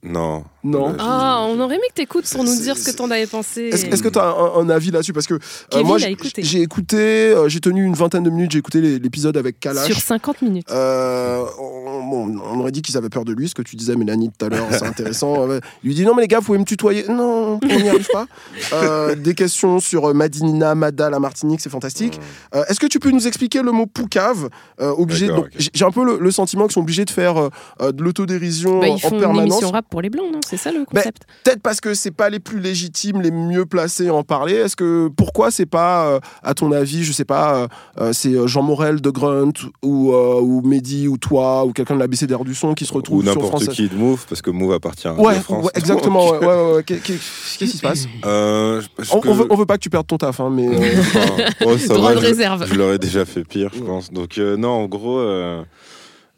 [0.04, 0.44] Non.
[0.64, 0.96] Non.
[1.00, 3.70] Ah, on aurait aimé que t'écoutes pour nous dire ce que t'en avais pensé.
[3.70, 5.14] Est-ce que t'as un, un avis là-dessus?
[5.14, 5.36] Parce que
[5.74, 9.60] euh, moi, j'ai écouté, euh, j'ai tenu une vingtaine de minutes, j'ai écouté l'épisode avec
[9.60, 9.88] Kalash.
[9.88, 10.70] Sur 50 minutes.
[10.72, 14.46] Euh, on, aurait dit qu'ils avaient peur de lui, ce que tu disais, Mélanie, tout
[14.46, 15.48] à l'heure, c'est intéressant.
[15.84, 17.06] Il lui dit non, mais les gars, vous pouvez me tutoyer.
[17.08, 19.16] Non, on n'y arrive pas.
[19.16, 22.20] des questions sur Madinina, Mada, la Martinique, c'est fantastique.
[22.54, 26.66] Est-ce que tu peux nous expliquer le mot poucave obligé J'ai un peu le, sentiment
[26.66, 30.40] qu'ils sont obligés de faire de l'autodérision bah, en permanence pour les blancs, non?
[30.46, 31.24] C'est ça le ben, concept?
[31.44, 34.54] Peut-être parce que c'est pas les plus légitimes, les mieux placés à en parler.
[34.54, 37.68] Est-ce que pourquoi c'est pas, euh, à ton avis, je sais pas, euh,
[38.00, 42.08] euh, c'est Jean Morel de Grunt ou ou Mehdi ou toi ou quelqu'un de la
[42.08, 45.08] BCDR du son qui se retrouve ou n'importe qui de Move parce que Move appartient
[45.08, 45.66] à ouais, France.
[45.66, 46.30] Ouais, exactement.
[46.30, 48.08] ouais, Qu'est-ce qui se passe?
[48.24, 50.68] On, veut, on, veut, pas que tu perdes ton taf, hein, mais
[51.66, 52.66] oh, ça va, réserve.
[52.66, 54.12] Je, je l'aurais déjà fait pire, je pense.
[54.12, 55.20] Donc non, en gros.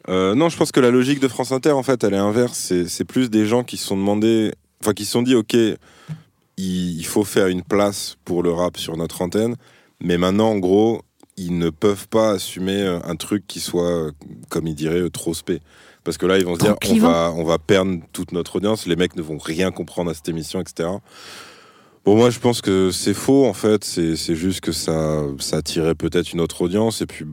[0.10, 2.74] Euh, non, je pense que la logique de France Inter, en fait, elle est inverse.
[2.88, 5.56] C'est plus des gens qui se sont demandé, enfin, qui se sont dit, ok,
[6.58, 9.56] il, faut faire une place pour le rap sur notre antenne,
[10.02, 11.02] mais maintenant, en gros,
[11.38, 14.12] ils ne peuvent pas assumer euh, un truc qui soit, euh,
[14.50, 15.62] comme ils diraient, trop spé.
[16.04, 18.88] Parce que là, ils vont se dire, on va, on va perdre toute notre audience,
[18.88, 20.90] les mecs ne vont rien comprendre à cette émission, etc.
[22.04, 23.84] Bon, moi, je pense que c'est faux, en fait.
[23.84, 27.02] C'est c'est juste que ça, ça attirait peut-être une autre audience.
[27.02, 27.26] Et puis,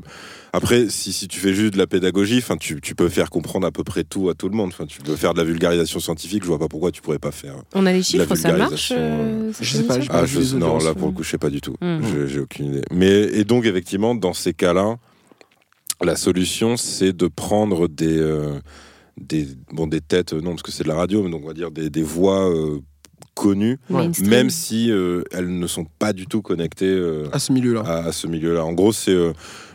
[0.57, 3.67] après, si, si tu fais juste de la pédagogie, enfin, tu, tu peux faire comprendre
[3.67, 4.71] à peu près tout à tout le monde.
[4.73, 6.43] Enfin, tu peux faire de la vulgarisation scientifique.
[6.43, 7.55] Je vois pas pourquoi tu pourrais pas faire.
[7.75, 10.27] On a les chiffres, ça marche vulgarisation, euh, cette Je sais pas, j'ai Ah, pas
[10.27, 11.75] je, non, là pour le coup, je sais pas du tout.
[11.81, 12.27] Mhm.
[12.29, 12.83] J'ai- aucune idée.
[12.93, 14.97] Mais et donc effectivement, dans ces cas-là,
[16.03, 18.59] la solution c'est de prendre des euh,
[19.21, 21.47] des bon des têtes, euh, non parce que c'est de la radio, mais donc on
[21.49, 22.81] va dire des, des voix euh,
[23.37, 23.79] connues,
[24.25, 27.83] même si euh, elles ne sont pas du tout connectées euh, À ce milieu-là.
[27.85, 28.65] à, à ce milieu-là.
[28.65, 29.33] En gros, c'est euh,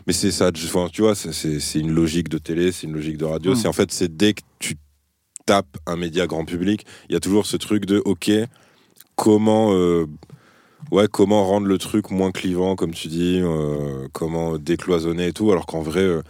[0.08, 0.50] mais c'est ça.
[0.54, 3.52] enfin, tu vois, c'est- une logique de télé, c'est une logique de radio.
[3.52, 3.56] Mm.
[3.56, 4.74] C'est en fait, c'est dès que tu
[5.46, 8.30] tapes un média grand public, il y a toujours ce truc de ok,
[9.16, 10.06] comment euh,
[10.90, 15.50] ouais, comment rendre le truc moins clivant, comme tu dis, euh, comment décloisonner et tout,
[15.52, 16.00] alors qu'en vrai.
[16.02, 16.22] euh,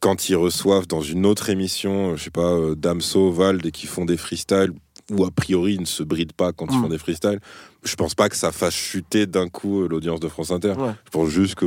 [0.00, 3.86] quand ils reçoivent dans une autre émission, euh, je sais pas, Damso, Vald, et qui
[3.86, 4.72] font des freestyles,
[5.12, 6.82] ou a priori ils ne se brident pas quand ils Mm.
[6.82, 7.40] font des freestyles,
[7.84, 10.74] je pense pas que ça fasse chuter d'un coup euh, l'audience de France Inter.
[10.78, 10.92] Ouais.
[11.04, 11.66] Je pense juste que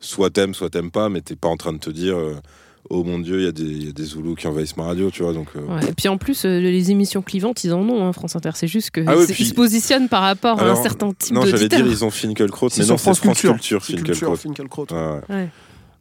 [0.00, 2.36] soit t'aimes, soit t'aimes pas, mais t'es pas en train de te dire euh,
[2.90, 4.84] oh mon dieu, il y, a des- il y a des Zoulous qui envahissent ma
[4.84, 5.32] radio, tu vois.
[5.34, 8.12] Donc, euh, Ouais, Et puis en plus, euh, les émissions clivantes, ils en ont, hein,
[8.14, 8.50] France Inter.
[8.54, 11.44] C'est juste qu'ils Ah oui, puis- se positionnent par rapport à un certain type non,
[11.44, 13.52] j'allais dire ils ont Finkelkraut, C'est mais non, c'est France Culture.
[13.54, 14.36] Culture, Culture, Finkelkraut.
[14.36, 14.86] Finkielkraut.
[14.90, 15.34] Ouais, ouais.
[15.36, 15.48] Ouais.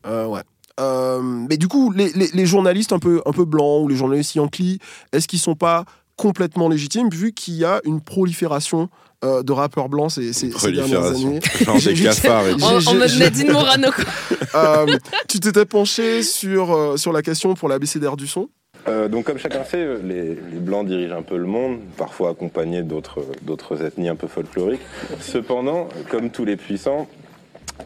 [0.06, 0.42] Euh, ouais.
[0.80, 3.96] Euh, mais du coup, les, les- les journalistes un peu, un peu blancs ou les
[3.96, 4.80] journalistes Yankee,
[5.12, 5.86] est-ce qu'ils sont pas
[6.18, 8.90] complètement légitimes vu qu'il y a une prolifération
[9.24, 11.28] euh, de rappeurs blancs ces, ces, ces dernières Prolifération.
[11.30, 12.54] années Genre des cafards et.
[12.64, 13.92] En, mode Nadine Morano.
[13.92, 14.04] quoi.
[14.56, 14.86] Euh,
[15.28, 18.50] Tu t'étais penché sur, euh, sur la question pour l'ABCDR du son?
[18.88, 22.82] Euh, donc comme chacun sait, les, les blancs dirigent un peu le monde, parfois accompagnés
[22.84, 24.82] d'autres d'autres ethnies un peu folkloriques.
[25.20, 27.08] Cependant, comme tous les puissants,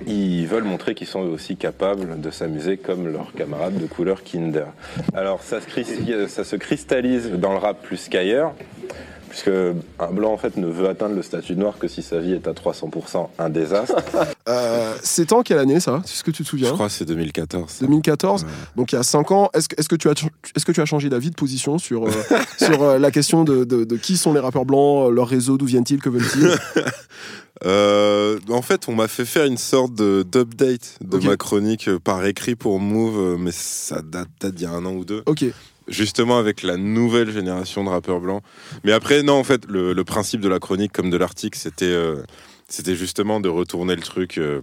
[0.08, 4.68] ils veulent montrer qu'ils sont aussi capables de s'amuser comme leurs camarades de couleur Kinder.
[5.14, 8.54] Alors ça se, ça se cristallise dans le rap plus qu'ailleurs,
[9.32, 12.20] puisque un blanc en fait ne veut atteindre le statut de noir que si sa
[12.20, 13.96] vie est à 300% un désastre.
[14.50, 16.02] euh, C'est en quelle année ça?
[16.04, 17.78] Est-ce que tu te Je souviens crois que c'est 2014.
[17.82, 18.50] 2014 Ouais.
[18.76, 19.50] Donc il y a 5 ans.
[19.54, 20.14] Est-ce que, est-ce que, tu, as,
[20.56, 22.12] est-ce que tu as changé d'avis, de position sur, euh,
[22.58, 25.66] sur euh, la question de, de- de qui sont les rappeurs blancs, leur réseau, d'où
[25.66, 26.56] viennent-ils, que veulent-ils?
[27.64, 32.26] Euh, en fait, on m'a fait faire une sorte de- d'update de ma chronique par
[32.26, 35.22] écrit pour Move, mais ça date peut-être d'il y a un an ou deux.
[35.28, 35.46] Ok.
[35.88, 38.44] Justement avec la nouvelle génération de rappeurs blancs.
[38.84, 41.86] Mais après, non, en fait, le, le principe de la chronique comme de l'article, c'était
[41.86, 42.24] euh,
[42.68, 44.62] c'était justement de retourner le truc euh,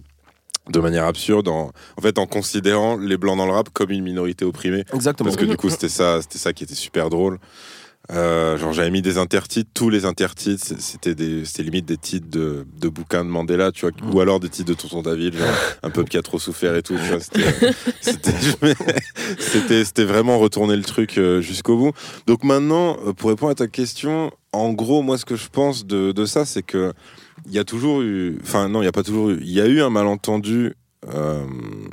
[0.69, 4.03] de manière absurde, en, en fait, en considérant les blancs dans le rap comme une
[4.03, 4.85] minorité opprimée.
[4.93, 5.29] Exactement.
[5.29, 7.37] Parce que du coup, c'était ça, c'était ça qui était super drôle.
[8.11, 12.27] Euh, genre, j'avais mis des intertitres, tous les intertitres, c'était des, c'était limite des titres
[12.27, 15.47] de, de bouquins de Mandela, tu vois, ou alors des titres de Tonton David, genre
[15.83, 17.19] un peuple qui a trop souffert et tout, tu vois.
[17.19, 18.75] C'était, c'était,
[19.39, 21.91] c'était, c'était vraiment retourner le truc euh, jusqu'au bout.
[22.25, 25.85] Donc maintenant, euh, pour répondre à ta question, en gros, moi, ce que je pense
[25.85, 26.93] de, de ça, c'est que
[27.45, 29.61] il y a toujours eu, enfin non, il y a pas toujours eu, il y
[29.61, 30.73] a eu un malentendu
[31.13, 31.45] euh,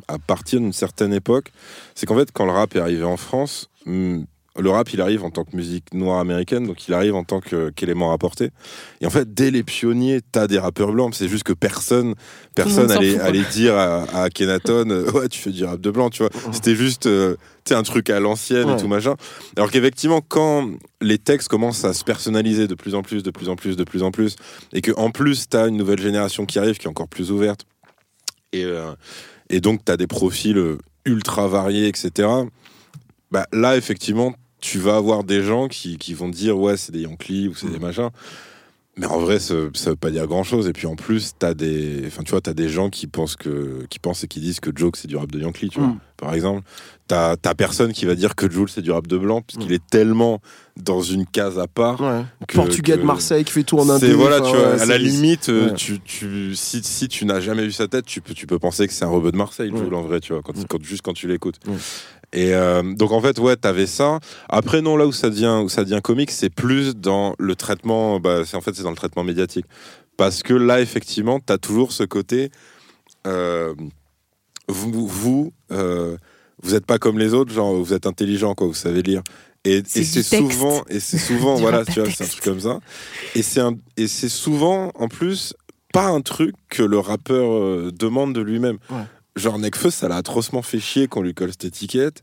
[0.09, 1.53] à partir d'une certaine époque.
[1.95, 4.25] C'est qu'en fait, quand le rap est arrivé en France, hum,
[4.59, 7.41] le rap, il arrive en tant que musique noire américaine, donc il arrive en tant
[7.41, 8.51] que- qu'élément rapporté.
[9.01, 11.15] Et en fait, dès les pionniers, t'as des rappeurs blancs.
[11.15, 12.15] C'est juste que personne,
[12.55, 16.23] personne allait, dire à, à Akhenaton, euh, ouais, tu fais du rap de blanc, tu
[16.23, 16.31] vois.
[16.53, 17.35] C'était juste, euh,
[17.65, 18.77] tu sais, un truc à l'ancienne Ouais.
[18.77, 19.15] et tout machin.
[19.57, 20.71] Alors qu'effectivement, quand
[21.03, 23.85] les textes commencent à se personnaliser de plus en plus, de plus en plus, de
[23.85, 24.37] plus en plus,
[24.73, 27.67] et que en plus, t'as une nouvelle génération qui arrive, qui est encore plus ouverte,
[28.53, 28.93] et, euh,
[29.51, 32.29] et donc t'as des profils euh, ultra variés, etc.
[33.31, 37.03] Bah, là, effectivement, tu vas avoir des gens qui, qui vont dire ouais, c'est des
[37.03, 38.11] Yankees ou c'est des machins.
[38.99, 40.67] Mais en vrai, ça, ça veut pas dire grand chose.
[40.69, 43.85] Et puis en plus, t'as des, enfin, tu vois, t'as des gens qui pensent que,
[43.91, 45.89] qui pensent et qui disent que Joke c'est du rap de Yankee, tu vois.
[45.89, 45.99] Mm.
[46.17, 46.63] Par exemple,
[47.07, 49.87] t'as, t'as personne qui va dire que Jules c'est du rap de blanc, puisqu'il est
[49.91, 50.41] tellement
[50.83, 52.01] dans une case à part.
[52.01, 52.23] Ouais.
[52.49, 54.15] que- Portugais de Marseille qui fait tout en indé.
[54.15, 55.75] voilà, enfin, tu vois, ouais, à la limite, euh, ouais.
[55.75, 58.87] tu, tu, si, si tu n'as jamais vu sa tête, tu peux, tu peux penser
[58.89, 59.71] que c'est un rebeu de Marseille.
[59.77, 60.65] Jules, en vrai, tu vois, quand, Ouais.
[60.67, 61.61] quand- juste quand tu l'écoutes.
[62.37, 64.20] Et euh, donc en fait, ouais, t'avais ça.
[64.49, 68.20] Après, non, là où ça devient, où ça devient comique, c'est plus dans le traitement.
[68.20, 69.64] Bah, c'est en fait, c'est dans le traitement médiatique,
[70.18, 72.51] parce que là, effectivement, t'as toujours ce côté.
[73.26, 73.74] euh,
[74.68, 76.16] vous, vous, euh,
[76.62, 79.22] vous êtes pas comme les autres, genre vous êtes intelligent, quoi, vous savez lire.
[79.64, 82.80] Et, C'est souvent, et c'est souvent, voilà, tu vois, c'est un truc comme ça.
[83.34, 85.55] Et c'est un, et c'est souvent, en plus,
[85.93, 88.78] pas un truc que le rappeur euh, demande de lui-même.
[88.91, 89.05] Ouais.
[89.37, 92.22] Genre Nekfeu, ça l'a atrocement fait chier qu'on lui colle cette étiquette.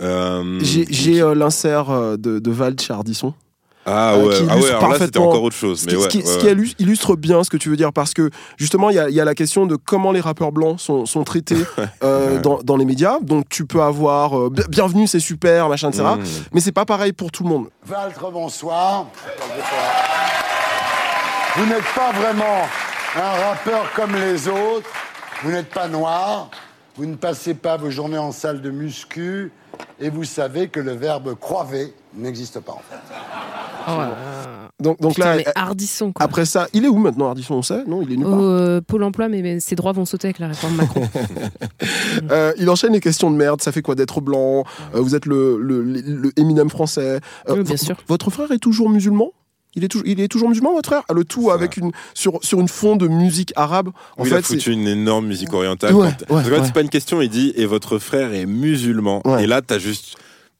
[0.00, 3.34] Euh, J'ai euh, l'insert euh, de, de Val chez Ardisson.
[3.84, 5.80] Ah euh, ouais, qui ah ouais alors là c'était encore autre chose.
[5.80, 6.74] Ce qui, ouais, ce qui- ouais, ce qui ouais.
[6.78, 9.20] illustre- bien ce que tu veux dire parce que justement il y a, il y
[9.20, 11.56] a la question de comment les rappeurs blancs sont, sont traités
[12.04, 12.40] euh, Ouais.
[12.40, 13.18] dans, dans les médias.
[13.22, 16.04] Donc tu peux avoir euh, Bi- bienvenue c'est super machin etc.
[16.16, 16.22] Mmh.
[16.52, 17.66] Mais c'est pas pareil pour tout le monde.
[17.84, 19.06] Valtre, bonsoir.
[21.56, 22.68] Vous n'êtes pas vraiment
[23.16, 24.88] un rappeur comme les autres.
[25.44, 26.50] Vous n'êtes pas noir.
[26.96, 29.50] Vous ne passez pas vos journées en salle de muscu.
[29.98, 32.96] Et vous savez que le verbe croiver n'existe pas en fait.
[33.88, 33.92] Oh,
[34.78, 36.24] Donc, donc putain, là mais Hardisson, quoi.
[36.24, 38.38] après ça il est où maintenant Ardisson on sait non il est nulle part.
[38.40, 41.02] euh, Pôle emploi, mais, mais ses droits vont sauter avec la réforme Macron.
[42.30, 43.60] Euh, il enchaîne les questions de merde.
[43.62, 44.64] Ça fait quoi d'être blanc?
[44.94, 47.18] Euh, Vous êtes le, le, le- le Eminem français.
[47.48, 47.96] Euh, Oui, bien sûr.
[48.06, 49.32] Votre frère est toujours musulman?
[49.74, 51.02] Il est, toujours, il est toujours musulman, votre frère?
[51.08, 53.88] Ah, Le tout avec une, sur, sur une fond de musique arabe.
[54.18, 55.94] En Oui, il a foutu une énorme musique orientale.
[55.94, 56.60] Ouais, Quand- ouais, fait, ouais.
[56.64, 59.22] c'est pas une question, il dit et votre frère est musulman.
[59.24, 59.44] Ouais.
[59.44, 60.16] Et là, t'as juste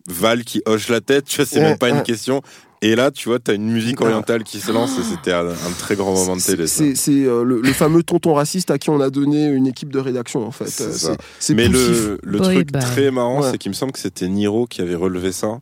[0.08, 2.42] Val qui hoche la tête, tu vois, c'est Ouais, même pas une question.
[2.84, 4.06] Et là, tu vois, t'as une musique Ouais.
[4.06, 6.66] orientale qui se lance et c'était un, un très grand moment de télé.
[6.66, 10.00] C'est euh, le, le fameux tonton raciste à qui on a donné une équipe de
[10.00, 10.66] rédaction, en fait.
[10.68, 12.08] C'est Euh, Mais poussif.
[12.24, 13.50] le, truc très marrant, Ouais.
[13.52, 15.60] c'est qu'il me semble que c'était Niro qui avait relevé ça.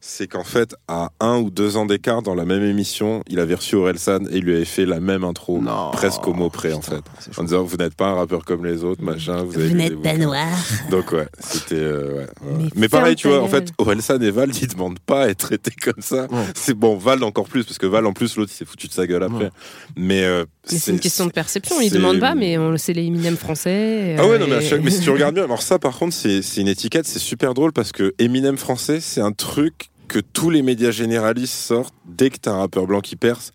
[0.00, 3.56] C'est qu'en fait, à un ou deux ans d'écart, dans la même émission, il avait
[3.56, 5.90] reçu Orelsan et il lui avait fait la même intro, Non.
[5.92, 7.02] presque au mot près en fait.
[7.36, 9.42] En disant, vous n'êtes pas un rappeur comme les autres, machin.
[9.42, 10.18] Vous, avez des bouquins.
[10.18, 10.46] noir.
[10.92, 11.74] Donc ouais, c'était.
[11.74, 12.26] euh, ouais, ouais.
[12.56, 15.38] Mais Mais, pareil, tu vois, en fait, Orelsan et Val, ils demandent pas à être
[15.38, 16.28] traités comme ça.
[16.30, 16.44] Ouais.
[16.54, 18.92] C'est bon, Val encore plus, parce que Val, en plus, l'autre, il s'est foutu de
[18.92, 19.46] sa gueule après.
[19.46, 19.50] Ouais.
[19.96, 21.80] Mais, euh, Mais c'est une question de perception.
[21.80, 24.14] Ils demandent pas, mais on le sait les Eminem français.
[24.16, 25.98] Ah ouais, euh, non, mais, à chaque- mais si tu regardes bien, alors ça, par
[25.98, 29.90] contre, c'est c'est une étiquette, c'est super drôle parce que Eminem français, c'est un truc
[30.08, 33.52] que tous les médias généralistes sortent dès que t'as un rappeur blanc qui perce.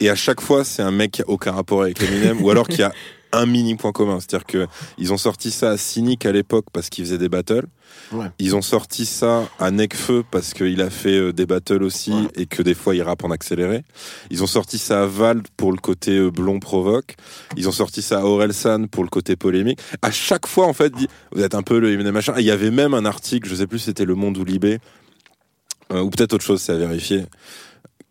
[0.00, 2.66] Et à chaque fois, c'est un mec qui a aucun rapport avec Eminem, ou alors
[2.68, 2.92] qui a
[3.32, 4.18] un mini point commun.
[4.20, 4.66] C'est-à-dire que
[4.98, 7.66] ils ont sorti ça à Cynic à l'époque parce qu'il faisait des battles.
[8.12, 8.26] Ouais.
[8.38, 12.28] Ils ont sorti ça à Necfeu parce qu'il a fait euh, des battles aussi Ouais.
[12.36, 13.82] et que des fois il rappe en accéléré.
[14.30, 17.14] Ils ont sorti ça à Val pour le côté euh, blond provoque.
[17.56, 19.80] Ils ont sorti ça à Orelsan pour le côté polémique.
[20.02, 22.34] À chaque fois, en fait, dit, vous êtes un peu le Eminem machin.
[22.36, 24.78] Et Il y avait même un article, je sais plus c'était Le Monde ou Libé,
[25.92, 27.24] euh, ou peut-être autre chose, c'est à vérifier,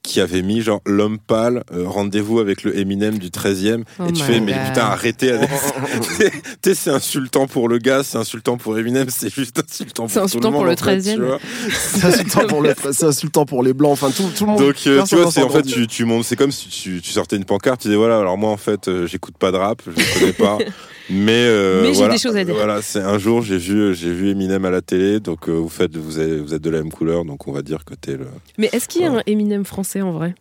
[0.03, 3.83] qui avait mis genre l'homme pâle, euh, rendez-vous avec le Eminem du 13e.
[3.99, 7.77] Oh et tu my fais, mais putain, arrêtez avec Tu sais, c'est insultant pour le
[7.77, 10.71] gars, c'est insultant pour Eminem, c'est juste insultant pour C'est tout insultant le pour monde.
[10.71, 11.13] le fait, 13e.
[11.15, 11.39] tu vois.
[11.71, 13.93] C'est insultant pour, le- c'est insultant pour les blancs.
[13.93, 14.59] Enfin, tout, tout le monde.
[14.59, 17.11] Donc, euh, tu vois, c'est en fait, tu, tu montes, c'est comme si tu, tu
[17.11, 19.81] sortais une pancarte, tu disais voilà, alors moi en fait, euh, j'écoute pas de rap,
[19.85, 20.57] je ne connais pas,
[21.09, 22.55] mais, euh, Mais j'ai voilà, des choses à dire.
[22.55, 25.69] Voilà, c'est un jour j'ai vu, j'ai vu Eminem à la télé, donc euh, vous
[25.69, 28.15] faites, vous êtes, vous êtes de la même couleur, donc on va dire que t'es
[28.17, 28.27] le.
[28.57, 30.35] Mais est-ce qu'il y a un Eminem français en vrai?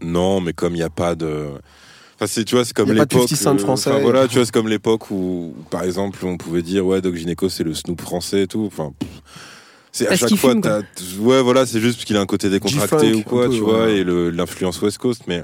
[0.00, 1.46] Non, mais comme il n'y a pas de.
[2.16, 3.28] Enfin, c'est, tu vois, c'est comme l'époque.
[3.28, 3.90] 50 Cent euh, français.
[3.90, 7.00] enfin, voilà, tu vois, c'est comme l'époque où, où, par exemple, on pouvait dire, ouais,
[7.00, 8.64] Doc Gineco, c'est le Snoop français et tout.
[8.66, 8.92] Enfin,
[9.92, 10.80] c'est à chaque fois, fume, t'as-
[11.20, 13.60] ouais, voilà, c'est juste parce qu'il a un côté décontracté G-funk, ou quoi, peu, tu
[13.60, 13.96] vois, ouais.
[13.98, 15.22] et le- l'influence West Coast.
[15.26, 15.42] Mais,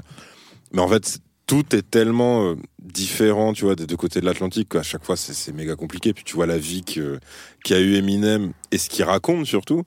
[0.73, 1.19] mais en fait,
[1.49, 5.17] tout est tellement euh, différent, tu vois, des deux côtés de l'Atlantique qu'à chaque fois,
[5.17, 6.13] c'est, méga compliqué.
[6.13, 9.83] Puis tu vois la vie qu'a eu Eminem et ce qu'il raconte surtout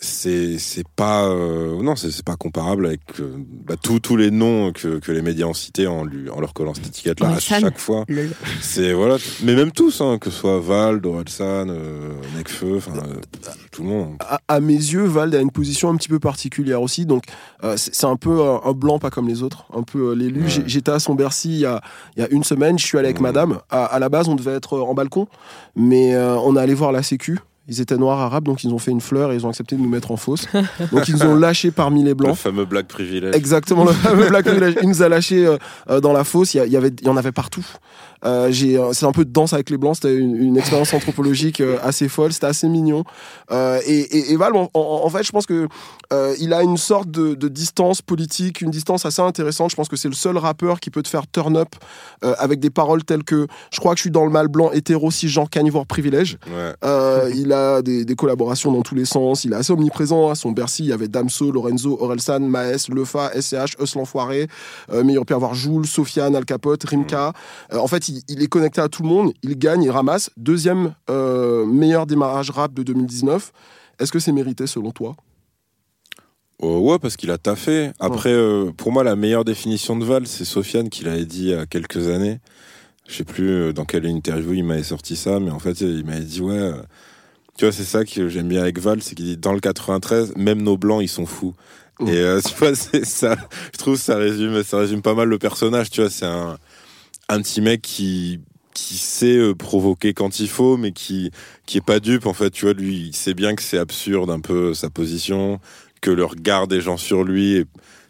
[0.00, 3.36] c'est c'est pas euh, non c'est pas comparable avec euh,
[3.66, 6.54] bah, tous tous les noms que, que les médias ont cités en lui en leur
[6.54, 8.04] collant cette étiquette là à chaque fois
[8.60, 13.20] c'est voilà mais même tous hein, que ce soit Val Dorelsan euh, Necfeu enfin euh,
[13.72, 16.82] tout le monde à, à mes yeux, Vald a une position un petit peu particulière
[16.82, 17.06] aussi.
[17.06, 17.24] Donc,
[17.64, 19.66] euh, c'est un peu un, un blanc, pas comme les autres.
[19.74, 20.42] Un peu euh, l'élu.
[20.42, 20.62] Ouais.
[20.66, 21.80] J'étais à son Bercy il y, a,
[22.16, 22.78] il y a une semaine.
[22.78, 23.60] Je suis allé avec madame.
[23.70, 25.28] À, à la base, on devait être en balcon.
[25.76, 27.38] Mais euh, on est allé voir la Sécu.
[27.68, 29.80] Ils étaient noirs arabes, donc ils ont fait une fleur et ils ont accepté de
[29.82, 30.46] nous mettre en fausse.
[30.92, 32.34] Donc ils nous ont lâchés parmi les le blancs.
[32.36, 34.74] fameux black privilège Exactement, le fameux Black Privilege.
[34.82, 35.58] Il nous a lâchés euh,
[35.90, 36.54] euh, dans la fosse.
[36.54, 37.64] Il y, a- il y avait, il y en avait partout.
[38.24, 39.96] Euh, j'ai, euh, c'est un peu de danse avec les blancs.
[39.96, 42.32] C'était une, une expérience anthropologique euh, assez folle.
[42.32, 43.04] C'était assez mignon.
[43.50, 45.68] Euh, et, et, et Val, en, en- en fait, je pense que
[46.12, 49.70] euh, il a une sorte de, de distance politique, une distance assez intéressante.
[49.70, 51.68] Je pense que c'est le seul rappeur qui peut te faire turn up
[52.22, 55.10] avec des paroles telles que je crois que je suis dans le mal blanc, hétéro,
[55.10, 56.38] cisgenre, carnivore, privilège.
[56.48, 59.44] ouais Euh, il a des, des collaborations dans tous les sens.
[59.44, 60.30] Il est assez omniprésent.
[60.30, 64.48] À son Bercy, il y avait Damso, Lorenzo, Orelsan, Maes, Lefa, SCH, Eus l'Enfoiré,
[64.92, 67.32] mais il aurait pu avoir Jules, Sofiane, Al Capote, Rimka.
[67.72, 69.32] Euh, en fait, il, il est connecté à tout le monde.
[69.42, 70.30] Il gagne, il ramasse.
[70.36, 73.52] Deuxième euh, meilleur démarrage rap de 2019.
[73.98, 75.16] Est-ce que c'est mérité selon toi?
[76.60, 77.92] Oh, ouais, parce qu'il a taffé.
[78.00, 81.50] Après, euh, pour moi, la meilleure définition de Val, c'est Sofiane qui l'avait dit il
[81.50, 82.40] y a quelques années.
[83.08, 86.04] Je sais plus euh, dans quelle interview il m'avait sorti ça, mais en fait, il
[86.04, 86.82] m'avait dit, ouais, euh,
[87.56, 90.34] tu vois, c'est ça que j'aime bien avec Val, c'est qu'il dit, dans le 93,
[90.36, 91.54] même nos blancs, ils sont fous.
[92.06, 93.34] Et euh, tu vois, c'est ça,
[93.72, 96.58] je trouve que ça résume, ça résume pas mal le personnage, tu vois, c'est un,
[97.28, 98.40] un petit mec qui,
[98.74, 101.30] qui sait euh, provoquer quand il faut, mais qui,
[101.66, 104.30] qui est pas dupe, en fait, tu vois, lui, il sait bien que c'est absurde
[104.30, 105.60] un peu sa position,
[106.00, 107.64] que le regard des gens sur lui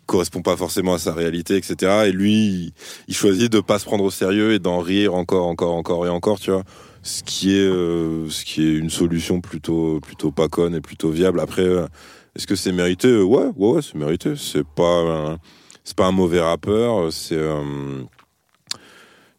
[0.07, 2.07] correspond pas forcément à sa réalité, etc.
[2.07, 2.73] Et lui,
[3.09, 6.09] il, choisit de pas se prendre au sérieux et d'en rire encore, encore, encore et
[6.09, 6.65] encore, tu vois.
[7.03, 11.11] Ce qui est, euh, ce qui est une solution plutôt, plutôt pas conne et plutôt
[11.11, 11.41] viable.
[11.41, 11.87] Après, euh,
[12.35, 13.09] est-ce que c'est mérité?
[13.09, 14.35] Euh, Ouais, ouais, ouais, c'est mérité.
[14.37, 15.39] C'est pas,
[15.85, 17.13] c'est pas un mauvais rappeur.
[17.13, 18.03] C'est, euh,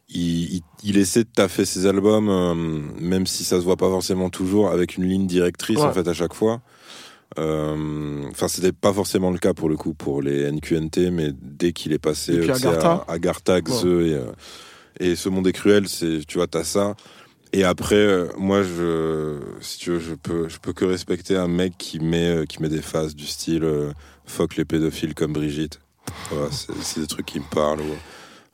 [0.09, 2.53] il, il, il essaie de taffer ses albums, euh,
[2.99, 5.83] même si ça se voit pas forcément toujours, avec une ligne directrice Ouais.
[5.83, 6.61] en fait à chaque fois.
[7.37, 11.73] Euh, Enfin, c'était pas forcément le cas pour le coup pour les NQNT, mais dès
[11.73, 12.53] qu'il est passé euh,
[13.07, 14.31] à Agartha, Xe et, euh,
[14.99, 16.95] et ce monde est cruel, c'est tu vois t'as ça.
[17.51, 21.47] Et après, euh, moi, je, si tu veux, je peux, je peux que respecter un
[21.47, 23.91] mec qui met, euh, qui met des phases du style euh,
[24.25, 25.79] fuck les pédophiles comme Brigitte.
[26.31, 27.81] Voilà, c'est des trucs qui me parlent.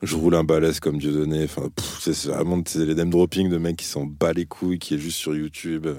[0.06, 1.44] Je roule un balèze comme Dieudonné.
[1.44, 4.94] Enfin, pff, c'est vraiment les name dropping de mecs qui s'en bat les couilles, qui
[4.94, 5.94] est juste sur YouTube, euh,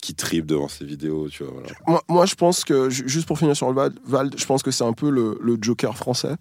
[0.00, 1.62] qui tripe devant ses vidéos, tu vois.
[1.86, 4.70] Moi, moi, je pense que, ju- juste pour finir sur le Val, je pense que
[4.70, 6.34] c'est un peu le Joker français.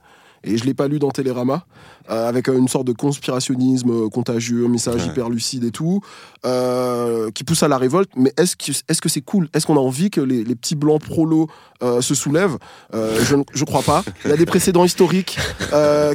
[0.46, 1.66] Et je l'ai pas lu dans Télérama,
[2.10, 5.08] euh, avec euh, une sorte de conspirationnisme euh, contagieux, un message Ouais.
[5.08, 6.02] hyper lucide et tout,
[6.46, 8.10] euh, qui pousse à la révolte.
[8.18, 9.48] Mais est-ce que est-ce que c'est cool?
[9.54, 11.48] Est-ce qu'on a envie que les, les petits blancs prolos
[11.82, 12.58] euh, se soulèvent?
[12.94, 14.04] Je ne je crois pas.
[14.26, 15.38] Il y a des précédents historiques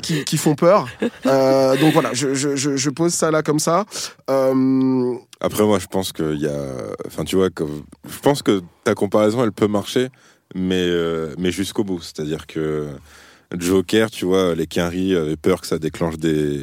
[0.02, 0.88] qui, qui font peur.
[1.24, 3.84] Donc voilà, je, je, je, pose ça là comme ça.
[5.40, 6.64] Après, moi, je pense qu'il y a.
[7.06, 10.08] Enfin, tu vois, comme- je pense que ta comparaison, elle peut marcher,
[10.54, 10.88] mais,
[11.38, 12.00] mais jusqu'au bout.
[12.02, 12.88] C'est-à-dire que
[13.57, 16.61] Joker, tu vois, les Quinry avaient peur que ça déclenche des,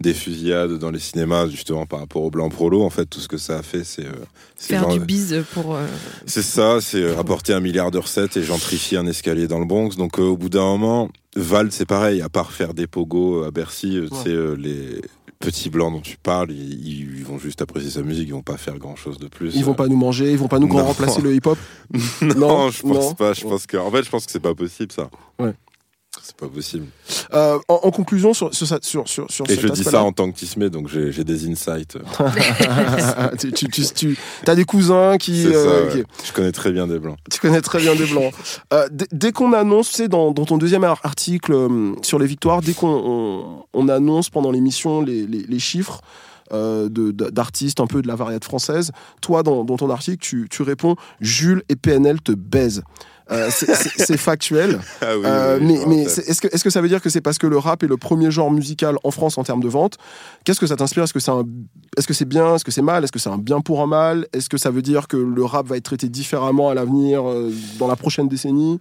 [0.00, 2.82] des fusillades dans les cinémas, justement, par rapport au blanc prolo.
[2.82, 4.04] En fait, tout ce que ça a fait, c'est.
[4.04, 4.12] euh,
[4.56, 5.74] c'est Faire genre- du bise pour.
[5.76, 5.86] euh,
[6.26, 9.64] C'est ça, c'est euh, rapporter un milliard de recettes et gentrifier un escalier dans le
[9.66, 9.96] Bronx.
[9.96, 13.50] Donc, euh, au bout d'un moment, Val, c'est pareil, à part faire des pogos à
[13.50, 14.22] Bercy, tu Ouais.
[14.24, 15.00] sais, euh, les
[15.38, 18.56] petits blancs dont tu parles, ils, ils vont juste apprécier sa musique, ils vont pas
[18.56, 19.54] faire grand chose de plus.
[19.54, 21.56] ils vont pas nous manger, ils vont pas nous remplacer le hip-hop.
[22.22, 23.14] non, Non, je pense non.
[23.14, 23.32] pas.
[23.34, 25.08] Je pense que, en fait, je pense que c'est pas possible, ça.
[25.38, 25.54] Ouais.
[26.28, 26.84] C'est pas possible.
[27.32, 30.30] Euh, en, en conclusion sur, sur, sur, sur, sur Et je dis ça en tant
[30.30, 31.96] que tismé, donc j'ai des insights.
[33.38, 36.04] tu, tu, tu, tu- t'as des cousins qui, C'est ça, euh, ouais.
[36.26, 37.16] Je connais très bien des blancs.
[37.30, 38.32] tu connais très bien des blancs.
[38.74, 41.54] Euh, dès- qu'on annonce, tu sais, dans, dans ton deuxième ar- article
[42.02, 46.02] sur les victoires, dès qu'on on, on annonce pendant l'émission les, les, les chiffres
[46.52, 48.90] euh, d'artistes un peu de la variété française,
[49.22, 52.82] toi, dans, dans ton article, tu, tu réponds Jules et PNL te baisent.
[53.30, 54.80] Euh, c'est- factuel.
[55.02, 57.36] Ah oui, Euh, oui, mais est-ce que, est que ça veut dire que c'est parce
[57.38, 59.96] que le rap est le premier genre musical en France en termes de vente
[60.44, 61.04] Qu'est-ce que ça t'inspire?
[61.04, 61.20] Est-ce que
[62.14, 62.54] c'est bien?
[62.54, 63.04] Est-ce que c'est mal?
[63.04, 64.26] Est-ce que c'est un bien pour un mal?
[64.32, 67.52] Est-ce que ça veut dire que le rap va être traité différemment à l'avenir, euh,
[67.78, 68.80] dans la prochaine décennie?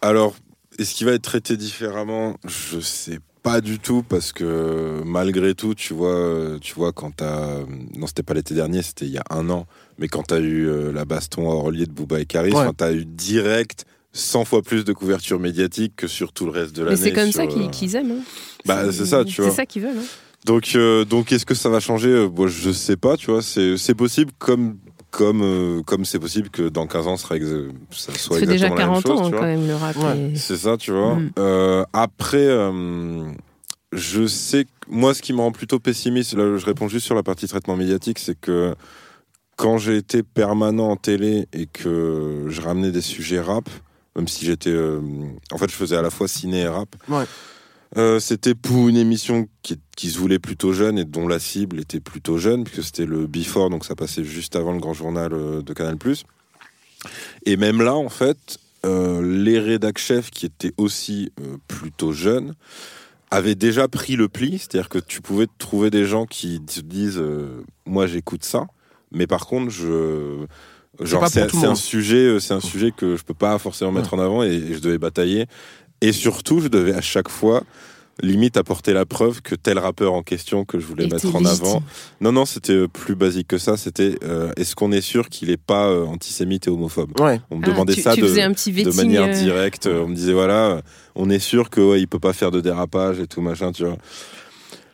[0.00, 0.34] Alors,
[0.78, 2.36] est-ce qu'il va être traité différemment?
[2.46, 7.60] Je sais pas du tout parce que malgré tout, tu vois, tu vois quand t'as
[7.96, 9.66] non c'était pas l'été dernier, c'était il y a un an,
[9.98, 12.66] mais quand t'as eu euh, la baston à Orly de Booba et Caris, Ouais.
[12.76, 16.82] t'as eu direct 100 fois plus de couverture médiatique que sur tout le reste de
[16.84, 17.02] Mais l'année.
[17.02, 18.10] c'est comme sur, ça qu'ils euh, aiment.
[18.12, 18.22] hein.
[18.66, 19.50] Bah, c'est ça, tu vois.
[19.50, 19.98] C'est ça qu'ils veulent.
[19.98, 20.04] hein.
[20.44, 22.26] Donc, euh, donc est-ce que ça va changer?
[22.28, 23.42] Bon, Je sais pas, tu vois.
[23.42, 24.78] C'est possible comme
[25.10, 28.76] comme euh, comme c'est possible que dans 15 ans, ça, soit Ça fait déjà exactement
[28.76, 29.40] la même 40 chose, ans tu vois.
[29.40, 29.96] quand même le rap.
[29.96, 30.30] Ouais.
[30.32, 31.14] et- C'est ça, tu vois.
[31.16, 31.30] Mm.
[31.38, 33.24] Euh, après, euh,
[33.92, 37.14] je sais que moi, ce qui me rend plutôt pessimiste, là, je réponds juste sur
[37.14, 38.74] la partie traitement médiatique, c'est que
[39.58, 43.68] quand j'ai été permanent en télé et que je ramenais des sujets rap,
[44.14, 45.00] même si j'étais, euh,
[45.50, 46.88] en fait, je faisais à la fois ciné et rap.
[47.08, 47.24] Ouais.
[47.96, 51.80] euh, c'était pour une émission qui, qui se voulait plutôt jeune et dont la cible
[51.80, 55.32] était plutôt jeune, puisque c'était le Before, donc ça passait juste avant le grand journal
[55.32, 55.98] euh, de Canal+.
[57.44, 62.54] Et même là, en fait, euh, les rédac chefs qui étaient aussi euh, plutôt jeunes
[63.32, 67.22] avaient déjà pris le pli, c'est-à-dire que tu pouvais trouver des gens qui te disent
[67.84, 68.68] moi j'écoute ça,
[69.12, 70.44] mais par contre je
[71.00, 74.18] genre c'est un sujet euh, c'est un sujet que je peux pas forcément mettre en
[74.18, 75.46] avant et, et je devais batailler
[76.00, 77.62] et surtout je devais à chaque fois
[78.20, 81.46] limite apporter la preuve que tel rappeur en question que je voulais mettre en légitime.
[81.66, 81.82] avant
[82.20, 85.50] non non c'était euh, plus basique que ça c'était euh, est-ce qu'on est sûr qu'il
[85.50, 87.12] est pas euh, antisémite et homophobe?
[87.20, 87.40] Ouais.
[87.52, 89.32] on me Ah, demandait tu, ça tu de, faisais un petit de vetting, manière euh,
[89.40, 89.86] directe.
[89.86, 90.82] On me disait voilà,
[91.14, 93.84] on est sûr que ouais, il peut pas faire de dérapage et tout machin, tu
[93.84, 93.96] vois.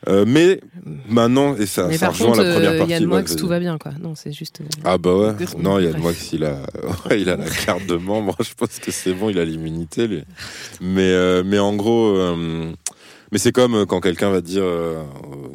[0.08, 0.60] Euh, mais
[1.08, 2.92] maintenant, et ça, Mais ça rejoint contre, la première euh, partie.
[2.92, 3.36] Yann Moix, vas-y.
[3.36, 3.92] tout va bien, quoi.
[4.02, 4.60] Non, c'est juste.
[4.60, 5.32] euh, Ah bah ouais.
[5.58, 6.58] Non, Yann Moix, il a,
[7.10, 8.36] ouais, il a la carte de membre.
[8.42, 10.06] Je pense que c'est bon, il a l'immunité.
[10.06, 10.22] lui.
[10.80, 12.70] Mais, euh, mais en gros, euh,
[13.34, 15.02] mais c'est comme euh, quand quelqu'un va te dire euh,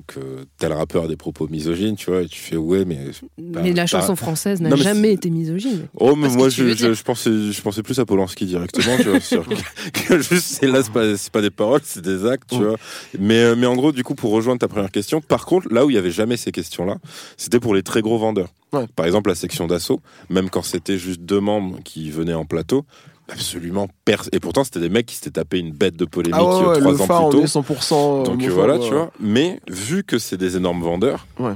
[0.05, 0.19] que
[0.57, 2.97] tel rappeur a des propos misogynes, tu vois, et tu fais ouais, mais.
[3.37, 5.87] Mais la chanson française n'a jamais été misogyne.
[5.95, 9.47] Oh, mais moi, je, pensais, je pensais plus à Polanski directement, tu vois, sur,
[9.93, 12.57] que, que juste, c'est là, c'est pas, c'est pas des paroles, c'est des actes, tu
[12.57, 12.63] Mm.
[12.63, 12.75] vois.
[13.17, 15.85] Mais, euh, mais en gros, du coup, pour rejoindre ta première question, par contre, là
[15.85, 16.97] où il y avait jamais ces questions-là,
[17.37, 18.49] c'était pour les très gros vendeurs.
[18.73, 18.85] Ouais.
[18.97, 22.83] Par exemple, la section d'assaut, même quand c'était juste deux membres qui venaient en plateau,
[23.31, 24.29] absolument personne.
[24.33, 26.79] Et pourtant, c'était des mecs qui s'étaient tapé une bête de polémique Ah ouais, ouais,
[26.79, 27.45] trois le ans plus tôt.
[27.45, 28.21] 100%.
[28.21, 29.11] euh, Donc voilà, tu vois.
[29.19, 31.53] Mais vu que c'est des énormes vendeurs, Ouais.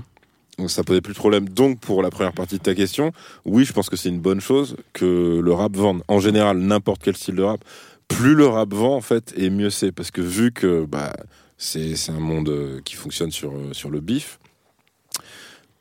[0.58, 1.50] donc ça posait plus de problème.
[1.50, 3.12] Donc pour la première partie de ta question,
[3.46, 6.02] oui, je pense que c'est une bonne chose que le rap vende.
[6.08, 7.60] En général, n'importe quel style de rap,
[8.08, 9.92] plus le rap vend en fait, et mieux c'est.
[9.92, 11.14] Parce que vu que bah,
[11.58, 14.40] c'est c'est un monde euh, qui fonctionne sur, euh, sur le bif,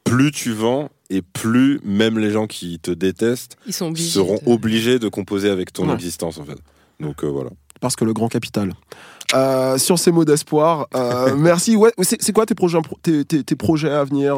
[0.05, 4.11] plus tu vends et plus même les gens qui te détestent Ils sont obligés.
[4.11, 5.95] seront de- obligés de composer avec ton Ouais.
[5.95, 6.59] existence en fait.
[7.01, 7.51] Donc euh, voilà.
[7.81, 8.73] Parce que le grand capital.
[9.35, 11.75] Euh, sur ces mots d'espoir, euh, merci.
[11.77, 14.37] Ouais, c'est quoi tes projets, tes, tes- tes projets à venir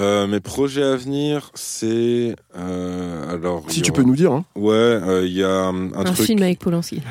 [0.00, 4.32] euh, mes projets à venir, c'est euh, alors Si tu peux nous dire.
[4.32, 4.44] hein.
[4.54, 6.26] Ouais, euh, il y a un, Un truc.
[6.26, 7.02] film avec Polanski.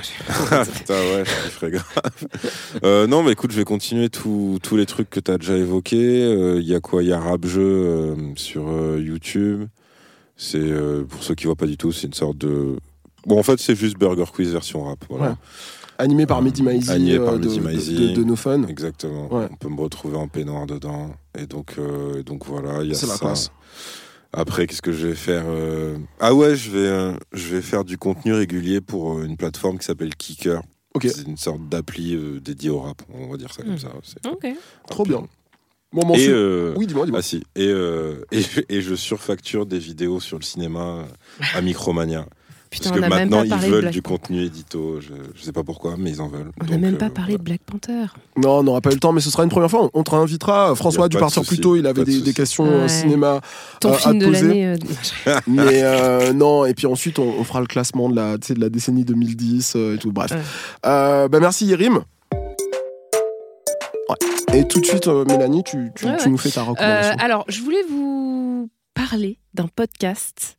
[0.52, 1.86] Ah, putain, ouais, je ferais grave.
[2.84, 5.56] Euh, non, mais écoute, je vais continuer tous tous les trucs que tu as déjà
[5.56, 6.24] évoqués.
[6.24, 7.04] Euh, Il y a quoi?
[7.04, 9.66] Il y a Rap Jeu euh, sur euh, YouTube.
[10.38, 12.78] C'est euh, pour ceux qui voient pas du tout, c'est une sorte de.
[13.28, 15.00] Bon, en fait, c'est juste Burger Quiz version rap.
[15.10, 15.26] Voilà.
[15.32, 15.36] Ouais.
[16.02, 17.96] Animé par Mehdi Maizi, Animé par euh, de, Mehdi de- Maizi.
[17.96, 18.64] de- de No Fun.
[18.68, 19.32] Exactement.
[19.34, 19.48] Ouais.
[19.52, 21.12] On peut me retrouver en peignoir dedans.
[21.38, 23.18] Et donc, euh, et donc voilà, il y a la ça.
[23.18, 23.52] classe.
[24.34, 27.98] Après, qu'est-ce que je vais faire euh, Ah ouais, je vais, je vais faire du
[27.98, 30.62] contenu régulier pour une plateforme qui s'appelle Kicker.
[30.94, 31.08] Ok.
[31.14, 33.78] C'est une sorte d'appli dédiée au rap, on va dire ça comme Hmm.
[33.78, 33.90] ça.
[34.04, 34.48] C'est- Ok.
[34.90, 35.24] Trop bien.
[35.94, 37.20] Bon, bon, Et, euh, Oui, dis-moi, dis-moi.
[37.20, 41.06] ah si, et, euh, et, et je surfacture des vidéos sur le cinéma
[41.54, 42.26] à Micromania.
[42.72, 45.02] Putain, parce on que même maintenant, pas ils veulent du contenu édito.
[45.02, 46.52] Je, je sais pas pourquoi, mais ils en veulent.
[46.62, 48.06] On n'a même euh, pas parlé de Black Panther.
[48.38, 49.90] Non, on n'aura pas eu le temps, mais ce sera une première fois.
[49.94, 50.74] On- te réinvitera.
[50.76, 51.76] François a dû partir plus tôt.
[51.76, 52.88] Il avait de des, questions euh, Ouais.
[52.88, 53.42] cinéma
[53.82, 54.66] Ton euh, à film te de poser.
[54.68, 54.76] euh,
[55.48, 58.54] Mais euh, non, et puis ensuite, on, on fera le classement de la, tu sais,
[58.54, 60.14] de la décennie 2010 euh, et tout.
[60.14, 60.32] Bref.
[60.32, 60.38] Ouais.
[60.86, 62.00] Euh, bah, merci, Yérim.
[64.10, 64.58] Ouais.
[64.60, 66.30] Et tout de suite, euh, Mélanie, tu, tu, Ouais, tu ouais.
[66.32, 67.16] nous fais ta Euh, recommandation.
[67.20, 70.56] alors, je voulais vous parler d'un podcast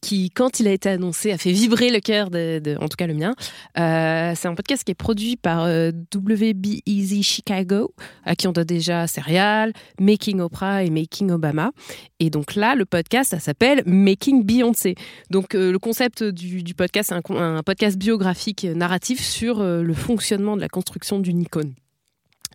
[0.00, 3.06] qui, quand il a été annoncé, a fait vibrer le cœur, de, en tout cas
[3.06, 3.34] le mien.
[3.78, 8.52] Euh, c'est un podcast qui est produit par euh, WB Easy Chicago, à qui on
[8.52, 11.70] doit déjà Serial, Making Oprah et Making Obama.
[12.18, 14.94] Et donc là, le podcast, ça s'appelle Making Beyoncé.
[15.30, 19.82] Donc euh, le concept du, podcast, c'est un, un podcast biographique euh, narratif sur euh,
[19.82, 21.74] le fonctionnement de la construction d'une icône.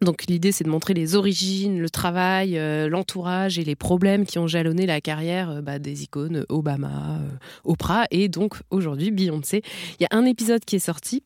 [0.01, 4.39] Donc l'idée, c'est de montrer les origines, le travail, euh, l'entourage et les problèmes qui
[4.39, 7.19] ont jalonné la carrière euh, bah, des icônes euh, Obama,
[7.63, 9.61] Oprah et donc aujourd'hui Beyoncé.
[9.99, 11.23] Il y a un épisode qui est sorti.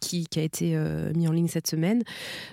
[0.00, 0.76] qui, a été
[1.14, 2.02] mis en ligne cette semaine.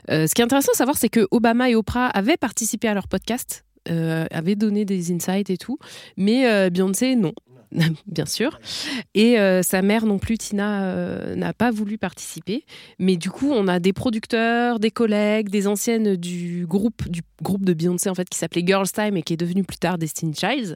[0.08, 3.08] Ce qui est intéressant de savoir, c'est que Obama et Oprah avaient participé à leur
[3.08, 5.78] podcast, avaient donné des insights et tout,
[6.16, 7.34] mais Beyoncé, non.
[8.08, 8.60] Bien sûr.
[9.14, 12.66] Et euh, sa mère non plus, Tina, euh, n'a pas voulu participer.
[13.00, 17.66] Mais du coup, on a des producteurs, des collègues, des anciennes du groupe, du groupe
[17.66, 20.34] de Beyoncé en fait, qui s'appelait Girls Time et qui est devenu plus tard Destiny
[20.34, 20.76] Child.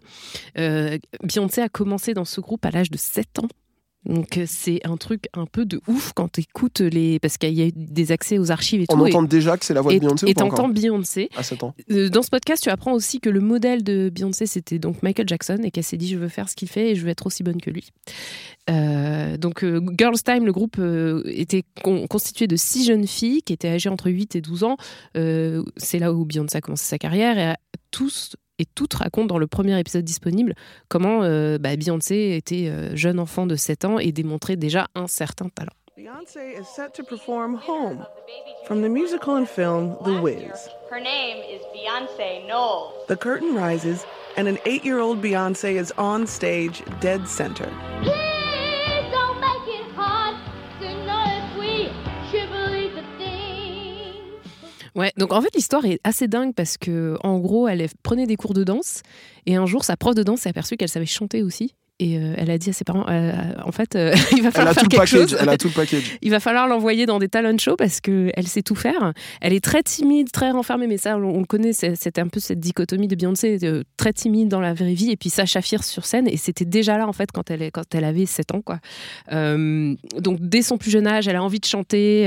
[0.57, 3.47] Euh, Beyoncé a commencé dans ce groupe à l'âge de 7 ans.
[4.05, 7.19] Donc euh, c'est un truc un peu de ouf quand tu écoutes les...
[7.19, 9.03] Parce qu'il y a eu des accès aux archives et On tout.
[9.05, 11.29] entend déjà que c'est la voix de Beyoncé et t'entends Beyoncé.
[11.37, 11.75] À 7 ans.
[11.91, 15.27] Euh, Dans ce podcast, tu apprends aussi que le modèle de Beyoncé, c'était donc Michael
[15.29, 17.27] Jackson et qu'elle s'est dit je veux faire ce qu'il fait et je veux être
[17.27, 17.89] aussi bonne que lui.
[18.69, 23.41] Euh, donc euh, Girls Time, le groupe euh, était con- constitué de six jeunes filles
[23.43, 24.77] qui étaient âgées entre 8 et 12 ans.
[25.13, 27.53] C'est là où Beyoncé a commencé sa carrière et euh,
[27.91, 30.53] tous et toutes racontent dans le premier épisode disponible
[30.87, 35.07] comment euh, bah, Beyoncé était euh, jeune enfant de 7 ans et démontrait déjà un
[35.07, 35.73] certain talent.
[35.97, 38.05] Beyonce is set to perform Home
[38.65, 40.69] from the musical and film The Wiz.
[40.89, 43.05] Her name is Beyonce Knowles.
[43.07, 44.05] The curtain rises,
[44.37, 47.69] and an eight year old Beyonce is on stage, dead center.
[48.01, 48.50] Please
[54.95, 58.35] Ouais, donc en fait l'histoire est assez dingue parce que en gros elle prenait des
[58.35, 59.03] cours de danse
[59.45, 62.33] et un jour sa prof de danse s'est aperçue qu'elle savait chanter aussi et euh,
[62.37, 63.31] elle a dit à ses parents euh,
[63.63, 65.09] en fait euh, il va falloir faire quelque package.
[65.09, 65.37] chose.
[65.39, 66.17] Elle a tout le package.
[66.21, 69.13] Il va falloir l'envoyer dans des talent shows parce que elle sait tout faire.
[69.39, 71.73] Elle est très timide, très renfermée, mais ça, on, on le connaît.
[71.73, 73.57] c'est- C'était un peu cette dichotomie de Beyoncé,
[73.97, 76.27] très timide dans la vraie vie, et puis Sacha Fierce sur scène.
[76.27, 78.79] Et c'était déjà là en fait quand elle quand elle avait 7 ans, quoi.
[79.31, 82.25] Donc dès son plus jeune âge, elle a envie de chanter,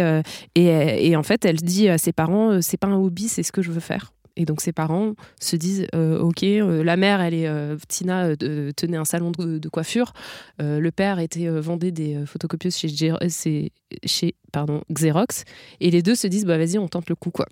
[0.55, 3.53] et, et en fait, elle dit à ses parents, c'est pas un hobby, c'est ce
[3.53, 4.12] que je veux faire.
[4.37, 8.37] Et donc ses parents se disent euh, ok euh, la mère elle est euh, Tina
[8.37, 10.12] tenait un salon de, coiffure.
[10.59, 13.72] Le père était vendait des photocopieuses chez,
[14.05, 15.45] chez pardon Xerox.
[15.80, 17.47] Et les deux se disent bah vas-y on tente le coup quoi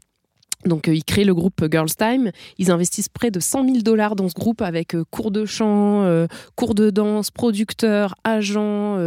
[0.65, 2.31] Donc euh, ils créent le groupe Girls Time.
[2.59, 6.03] Ils investissent près de 100 000 dollars dans ce groupe avec euh, cours de chant,
[6.05, 8.99] euh, cours de danse, producteurs, agents,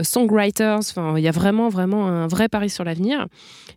[0.00, 0.78] songwriters.
[0.78, 3.26] Enfin, il y a vraiment vraiment un vrai pari sur l'avenir.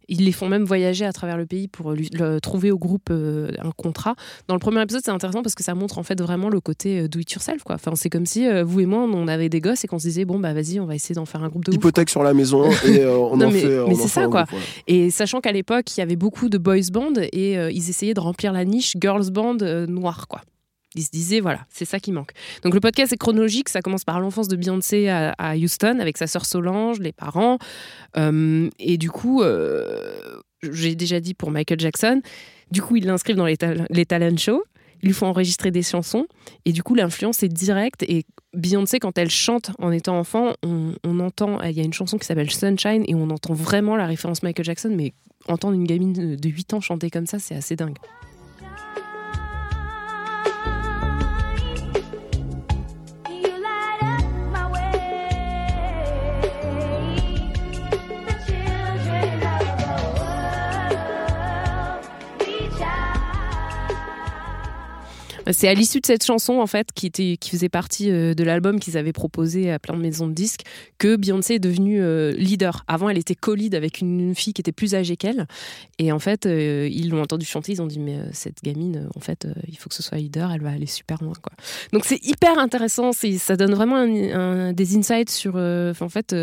[0.07, 3.09] Ils les font même voyager à travers le pays pour lui- le- trouver au groupe
[3.11, 4.15] un contrat.
[4.47, 7.07] Dans le premier épisode, c'est intéressant parce que ça montre en fait vraiment le côté
[7.07, 7.63] do it yourself.
[7.63, 7.75] Quoi.
[7.75, 10.25] Enfin, c'est comme si vous et moi, on avait des gosses et qu'on se disait
[10.25, 11.75] bon bah vas-y, on va essayer d'en faire un groupe de ouf.
[11.75, 13.79] Hypothèque sur la maison et on Non, en mais, fait.
[13.79, 14.43] on mais c'est ça quoi.
[14.43, 14.65] groupe, ouais.
[14.87, 18.13] Et sachant qu'à l'époque, il y avait beaucoup de boys band et euh, ils essayaient
[18.13, 20.41] de remplir la niche girls band euh, noir quoi.
[20.95, 22.31] Ils se disaient, voilà, c'est ça qui manque.
[22.63, 26.27] Donc le podcast est chronologique, ça commence par l'enfance de Beyoncé à, Houston avec sa
[26.27, 27.59] sœur Solange, les parents.
[28.17, 32.21] Euh, et du coup, euh, j'ai déjà dit pour Michael Jackson,
[32.71, 33.57] du coup, ils l'inscrivent dans les,
[33.89, 34.63] les talent shows,
[35.03, 36.25] lui font enregistrer des chansons,
[36.65, 38.03] et du coup, l'influence est directe.
[38.03, 42.17] Et Beyoncé, quand elle chante en étant enfant, on, entend, il y a une chanson
[42.17, 45.13] qui s'appelle Sunshine, et on entend vraiment la référence Michael Jackson, mais
[45.47, 47.97] entendre une gamine de 8 ans chanter comme ça, c'est assez dingue.
[65.49, 68.43] C'est à l'issue de cette chanson, en fait, qui, était, qui faisait partie euh, de
[68.43, 70.61] l'album qu'ils avaient proposé à plein de maisons de disques,
[70.97, 72.83] que Beyoncé est devenue euh, leader.
[72.87, 75.47] Avant, elle était co-lead avec une fille qui était plus âgée qu'elle.
[75.97, 79.19] Et en fait, euh, ils l'ont entendu chanter, ils ont dit, mais cette gamine, en
[79.19, 81.33] fait, il faut que ce soit leader, elle va aller super loin.
[81.93, 84.05] Donc c'est hyper intéressant, ça donne vraiment
[84.73, 86.35] des insights sur, en fait...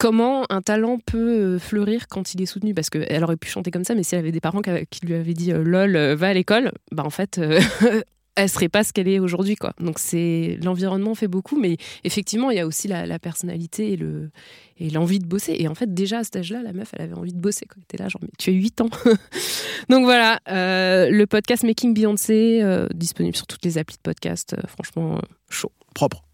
[0.00, 2.72] Comment un talent peut euh, fleurir quand il est soutenu?
[2.72, 5.14] Parce qu'elle aurait pu chanter comme ça, mais si elle avait des parents qui, lui
[5.14, 7.38] avaient dit euh, lol, euh, va à l'école, bah en fait,
[8.34, 9.74] elle serait pas ce qu'elle est aujourd'hui, quoi.
[9.78, 14.30] Donc c'est l'environnement fait beaucoup, mais effectivement, il y a aussi la, personnalité et le
[14.78, 15.54] et l'envie de bosser.
[15.58, 17.66] Et en fait, déjà à cet âge-là, la meuf, elle avait envie de bosser.
[17.66, 17.76] Quoi.
[17.76, 18.88] Elle était là, genre, mais tu as 8 ans.
[19.90, 24.56] Donc voilà, le podcast Making Beyoncé, disponible sur toutes les applis de podcast.
[24.66, 25.20] franchement,
[25.50, 25.72] chaud.
[25.94, 26.24] Propre.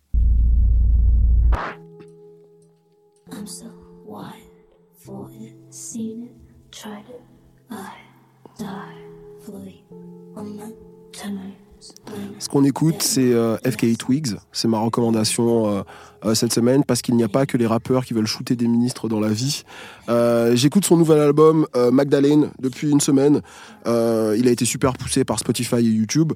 [12.38, 14.36] Ce qu'on écoute, c'est euh, FK Twigs.
[14.52, 15.82] C'est ma recommandation euh,
[16.24, 18.66] euh, cette semaine parce qu'il n'y a pas que les rappeurs qui veulent shooter des
[18.66, 19.62] ministres dans la vie.
[20.08, 23.42] Euh, J'écoute son nouvel album Magdalene depuis une semaine.
[23.86, 26.32] Il a été super poussé par Spotify et YouTube.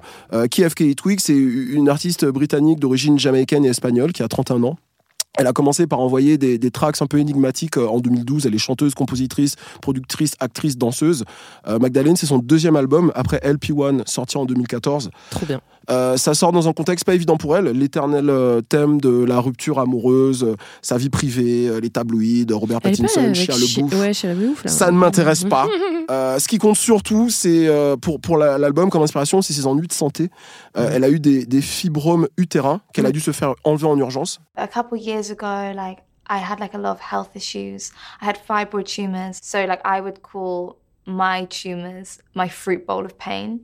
[0.49, 1.19] Qui FK Twigs?
[1.19, 4.77] C'est une artiste britannique d'origine jamaïcaine et espagnole qui a 31 ans.
[5.41, 8.45] Elle a commencé par envoyer des, tracks un peu énigmatiques euh, en 2012.
[8.45, 11.25] Elle est chanteuse, compositrice, productrice, actrice, danseuse.
[11.67, 15.09] Euh, Magdalene, c'est son deuxième album après LP1 sorti en 2014.
[15.31, 15.59] Trop bien.
[15.91, 19.39] Euh, ça sort dans un contexte pas évident pour elle, l'éternel euh, thème de la
[19.39, 23.99] rupture amoureuse, euh, sa vie privée, les tabloïds, Robert Elle Pattinson, avec Shia Chi- LaBeouf.
[23.99, 24.11] Ouais,
[24.63, 24.71] là.
[24.71, 25.67] Ça ne m'intéresse pas.
[26.09, 27.69] Euh, ce qui compte surtout, c'est
[28.01, 30.29] pour, pour la- l'album comme inspiration, c'est ses ennuis de santé.
[30.75, 33.97] Euh, Elle a eu des, des fibromes utérins qu'elle a dû se faire enlever en
[33.97, 34.39] urgence.
[34.57, 37.91] a couple years ago, like I had like a lot of health issues.
[38.21, 39.37] I had fibroid tumors.
[39.41, 40.75] So like I would call
[41.07, 43.59] my tumors my fruit bowl of pain.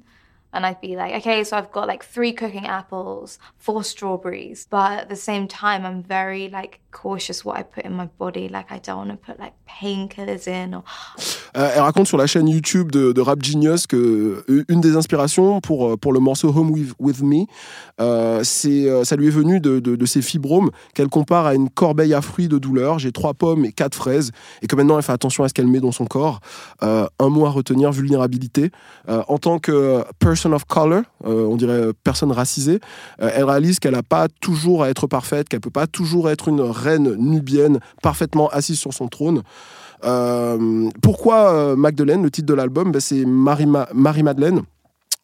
[0.54, 4.66] And I'd be like, okay, so I've got like three cooking apples, four strawberries.
[4.70, 8.50] But at the same time, I'm very like cautious what I put in my body.
[8.50, 10.84] Like I don't want to put like painkillers in or
[11.56, 14.95] Euh, elle raconte sur la chaîne YouTube de, de Rap Genius que euh, une des
[14.95, 17.45] inspirations pour, euh, pour le morceau Home With, With Me,
[18.00, 21.56] euh, c'est, euh, ça lui est venu de, de, de ses fibromes qu'elle compare à
[21.56, 23.00] une corbeille à fruits de douleur.
[23.00, 24.32] J'ai trois pommes et quatre fraises
[24.62, 26.41] et que maintenant elle fait attention à ce qu'elle met dans son corps.
[26.84, 28.72] Euh, un mot à retenir, vulnérabilité.
[29.08, 32.80] En tant que person of color, euh, on dirait euh, personne racisée,
[33.22, 36.48] euh, elle réalise qu'elle n'a pas toujours à être parfaite, qu'elle peut pas toujours être
[36.48, 39.42] une reine nubienne parfaitement assise sur son trône.
[41.02, 42.92] Pourquoi Magdalene, le titre de l'album?
[42.92, 44.62] Ben, C'est Marie-Ma- Marie-Madeleine.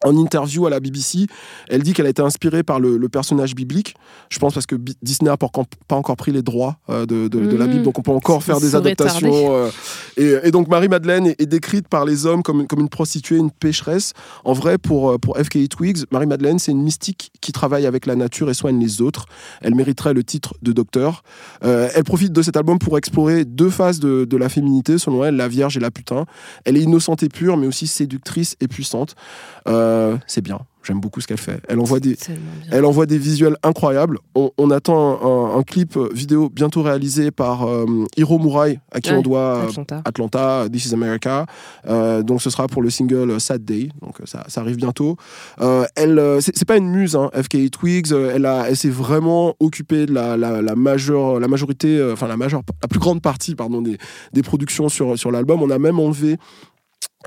[0.04, 1.26] En interview à la BBC,
[1.68, 3.94] elle dit qu'elle a été inspirée par le, le personnage biblique.
[4.30, 5.46] Je pense parce que Disney n'a pas
[5.90, 7.72] encore, pris les droits euh, de, de- de la Mhm.
[7.72, 9.54] Bible, donc on peut encore faire des adaptations.
[9.54, 9.70] euh,
[10.16, 13.36] et, et donc Marie-Madeleine est, est décrite par les hommes comme, une- comme une prostituée,
[13.38, 14.12] une pécheresse.
[14.44, 18.14] En vrai, pour, euh, pour FKE Twigs, Marie-Madeleine, c'est une mystique qui travaille avec la
[18.16, 19.26] nature et soigne les autres.
[19.62, 21.22] Elle mériterait le titre de docteur.
[21.64, 25.24] Euh, elle profite de cet album pour explorer deux phases de, de la féminité, selon
[25.24, 26.26] elle, la vierge et la putain.
[26.66, 29.14] Elle est innocente et pure, mais aussi séductrice et puissante.
[29.68, 29.93] Euh,
[30.26, 30.58] c'est bien.
[30.86, 31.62] J'aime beaucoup ce qu'elle fait.
[31.66, 32.14] Elle envoie des,
[32.70, 34.18] elle envoie des visuels incroyables.
[34.34, 37.86] On, on attend un, un clip vidéo bientôt réalisé par euh,
[38.18, 40.02] Hiro Murai, à qui Ouais, on doit euh, Atlanta.
[40.04, 41.46] Atlanta, This is America.
[41.86, 43.88] Euh, donc ce sera pour le single Sad Day.
[44.02, 45.16] Donc euh, ça, ça arrive bientôt.
[45.62, 48.12] Euh, elle, euh, c'est pas une muse, hein, FK Twigs.
[48.12, 52.12] Euh, Elle, a, elle s'est vraiment occupée de la, la, la majeure, la majorité, euh,
[52.12, 53.96] enfin la majeure, la plus grande partie, pardon, des,
[54.34, 55.62] des productions sur sur l'album.
[55.62, 56.36] On a même enlevé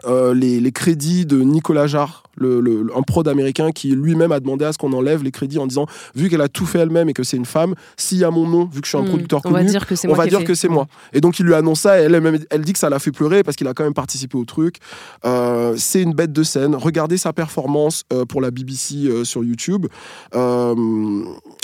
[0.06, 4.40] euh, les, les crédits de Nicolas Jarre, le, le- un prod américain qui lui-même a
[4.40, 5.86] demandé à ce qu'on enlève les crédits en disant
[6.16, 8.48] vu qu'elle a tout fait elle-même et que c'est une femme, s'il y a mon
[8.48, 10.12] nom, vu que je suis un Hmm, producteur on va connu, dire que c'est on
[10.16, 10.88] moi va dire que c'est moi.
[11.14, 13.12] Et donc il lui annonce ça et elle, elle, elle dit que ça l'a fait
[13.12, 14.78] pleurer parce qu'il a quand même participé au truc.
[15.26, 16.76] Euh, c'est une bête de scène.
[16.76, 19.88] Regardez sa performance euh, pour la BBC euh, sur YouTube.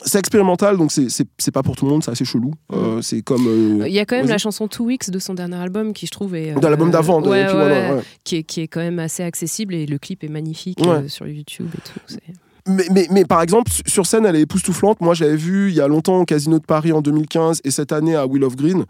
[0.06, 2.52] C'est expérimental, donc c'est- pas pour tout le monde, c'est assez chelou.
[2.74, 3.84] Euh, c'est comme.
[3.86, 6.12] Il y a quand même la chanson Two Weeks de son dernier album qui je
[6.12, 8.04] trouve est De l'album d'avant, de ouais, Happy ouais, One, ouais, ouais.
[8.24, 10.88] qui est qui est quand même assez accessible et le clip est magnifique Ouais.
[10.88, 12.00] euh, sur YouTube et tout.
[12.08, 12.20] c'est-
[12.68, 15.02] Mais, mais, mais par exemple, su- sur scène, elle est époustouflante.
[15.02, 17.92] Moi, j'avais vu il y a longtemps au Casino de Paris en 2015 et cette
[17.92, 18.86] année à Will of Green.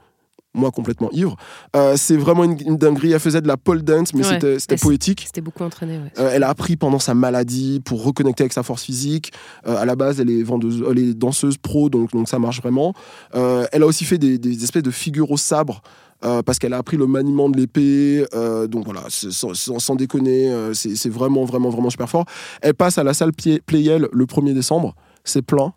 [0.55, 1.35] Moi, complètement ivre.
[1.75, 3.11] Euh, c'est vraiment une, une dinguerie.
[3.13, 4.33] Elle faisait de la pole dance, mais Ouais.
[4.35, 5.23] c'était- c'était poétique.
[5.25, 5.97] C'était beaucoup entraîné.
[5.97, 6.11] Ouais.
[6.19, 9.31] Euh, elle a appris pendant sa maladie pour reconnecter avec sa force physique.
[9.65, 12.61] Euh, à la base, elle est, vendeuse, elle est danseuse pro, donc, donc ça marche
[12.61, 12.93] vraiment.
[13.33, 15.81] Elle a aussi fait des, des espèces de figures au sabre.
[16.23, 20.73] Euh, parce qu'elle a appris le maniement de l'épée, euh, donc voilà, sans, déconner, euh,
[20.73, 22.25] c'est vraiment, vraiment, vraiment super fort.
[22.61, 23.31] Elle passe à la salle
[23.65, 25.73] Playel le 1er décembre, c'est plein,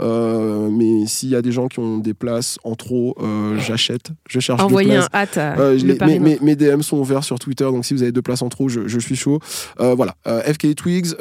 [0.00, 4.10] euh, mais s'il y a des gens qui ont des places en trop, euh, j'achète,
[4.28, 5.08] je cherche deux Envoyez places.
[5.12, 8.02] un hâte à Euh, le mes, mes- DM sont ouverts sur Twitter, donc si vous
[8.02, 9.38] avez deux places en trop, je, je suis chaud.
[9.80, 11.14] Euh, voilà, FK Twigs,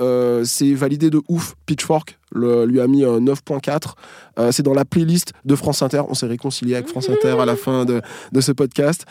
[0.44, 1.56] c'est validé de ouf.
[1.66, 3.96] Pitchfork le- lui a mis un 9.4.
[4.40, 6.02] Euh, c'est dans la playlist de France Inter.
[6.10, 8.02] On s'est réconcilié avec France Inter à la fin de,
[8.32, 9.06] de ce podcast.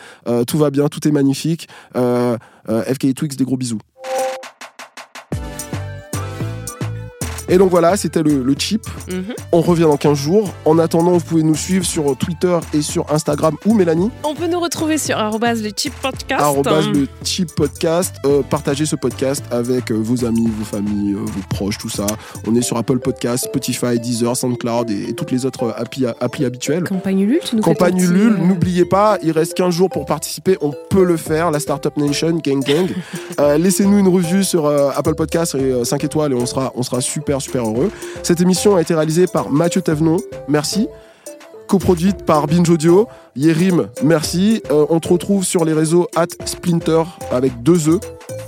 [0.47, 1.67] Tout va bien, tout est magnifique.
[1.95, 3.79] FK Twigs, des gros bisous.
[7.47, 8.87] Et donc voilà, c'était le, le chip.
[9.09, 9.33] Mhm.
[9.51, 10.49] On revient dans 15 jours.
[10.65, 14.09] En attendant, vous pouvez nous suivre sur Twitter et sur Instagram ou Mélanie.
[14.23, 16.41] On peut nous retrouver sur arrobase le cheap podcast.
[16.41, 18.15] arrobase le cheap podcast.
[18.25, 22.07] Euh, partagez ce podcast avec euh, vos amis, vos familles, euh, vos proches, tout ça.
[22.47, 26.45] On est sur Apple Podcast, Spotify, Deezer, SoundCloud et, et toutes les autres applis, applis
[26.45, 26.83] habituelles.
[26.83, 30.73] Campagne Ulule, tu nous Campagne Ulule, n'oubliez pas, il reste 15 jours pour participer, on
[30.89, 32.87] peut le faire, la Startup Nation, gang gang.
[33.37, 36.83] Euh, Laissez-nous une revue sur euh, Apple Podcast et 5 étoiles et on sera, on
[36.83, 37.91] sera super super heureux.
[38.23, 40.17] Cette émission a été réalisée par Mathieu Thévenon,
[40.47, 40.87] merci.
[41.67, 44.61] Coproduite par Binge Audio, Yerim, merci.
[44.69, 47.99] Euh, on te retrouve sur les réseaux at Splinter avec deux E,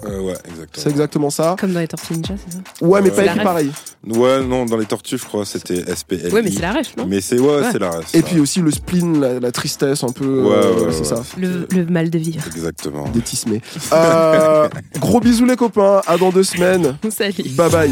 [0.06, 0.68] Euh, ouais, exactement.
[0.76, 1.56] c'est exactement ça.
[1.60, 3.72] Comme dans les Tortues Ninja, c'est ça Ouais, mais Euh, pas écrit pareil.
[4.08, 6.32] Ouais, non, dans les tortues, je crois, c'était SPL.
[6.32, 7.70] Ouais, mais c'est la ref, non Mais c'est ouais, Ouais.
[7.72, 8.14] c'est la ref.
[8.14, 11.04] Et puis aussi le spleen, la, la tristesse un peu, Ouais, euh, ouais, c'est ouais.
[11.06, 11.24] ça.
[11.40, 12.44] le, le mal de vivre.
[12.56, 13.06] Exactement.
[13.10, 13.62] Détismé.
[13.94, 14.70] Euh,
[15.00, 16.96] gros bisous les copains, à dans deux semaines.
[17.10, 17.50] Salut.
[17.58, 17.92] Bye bye.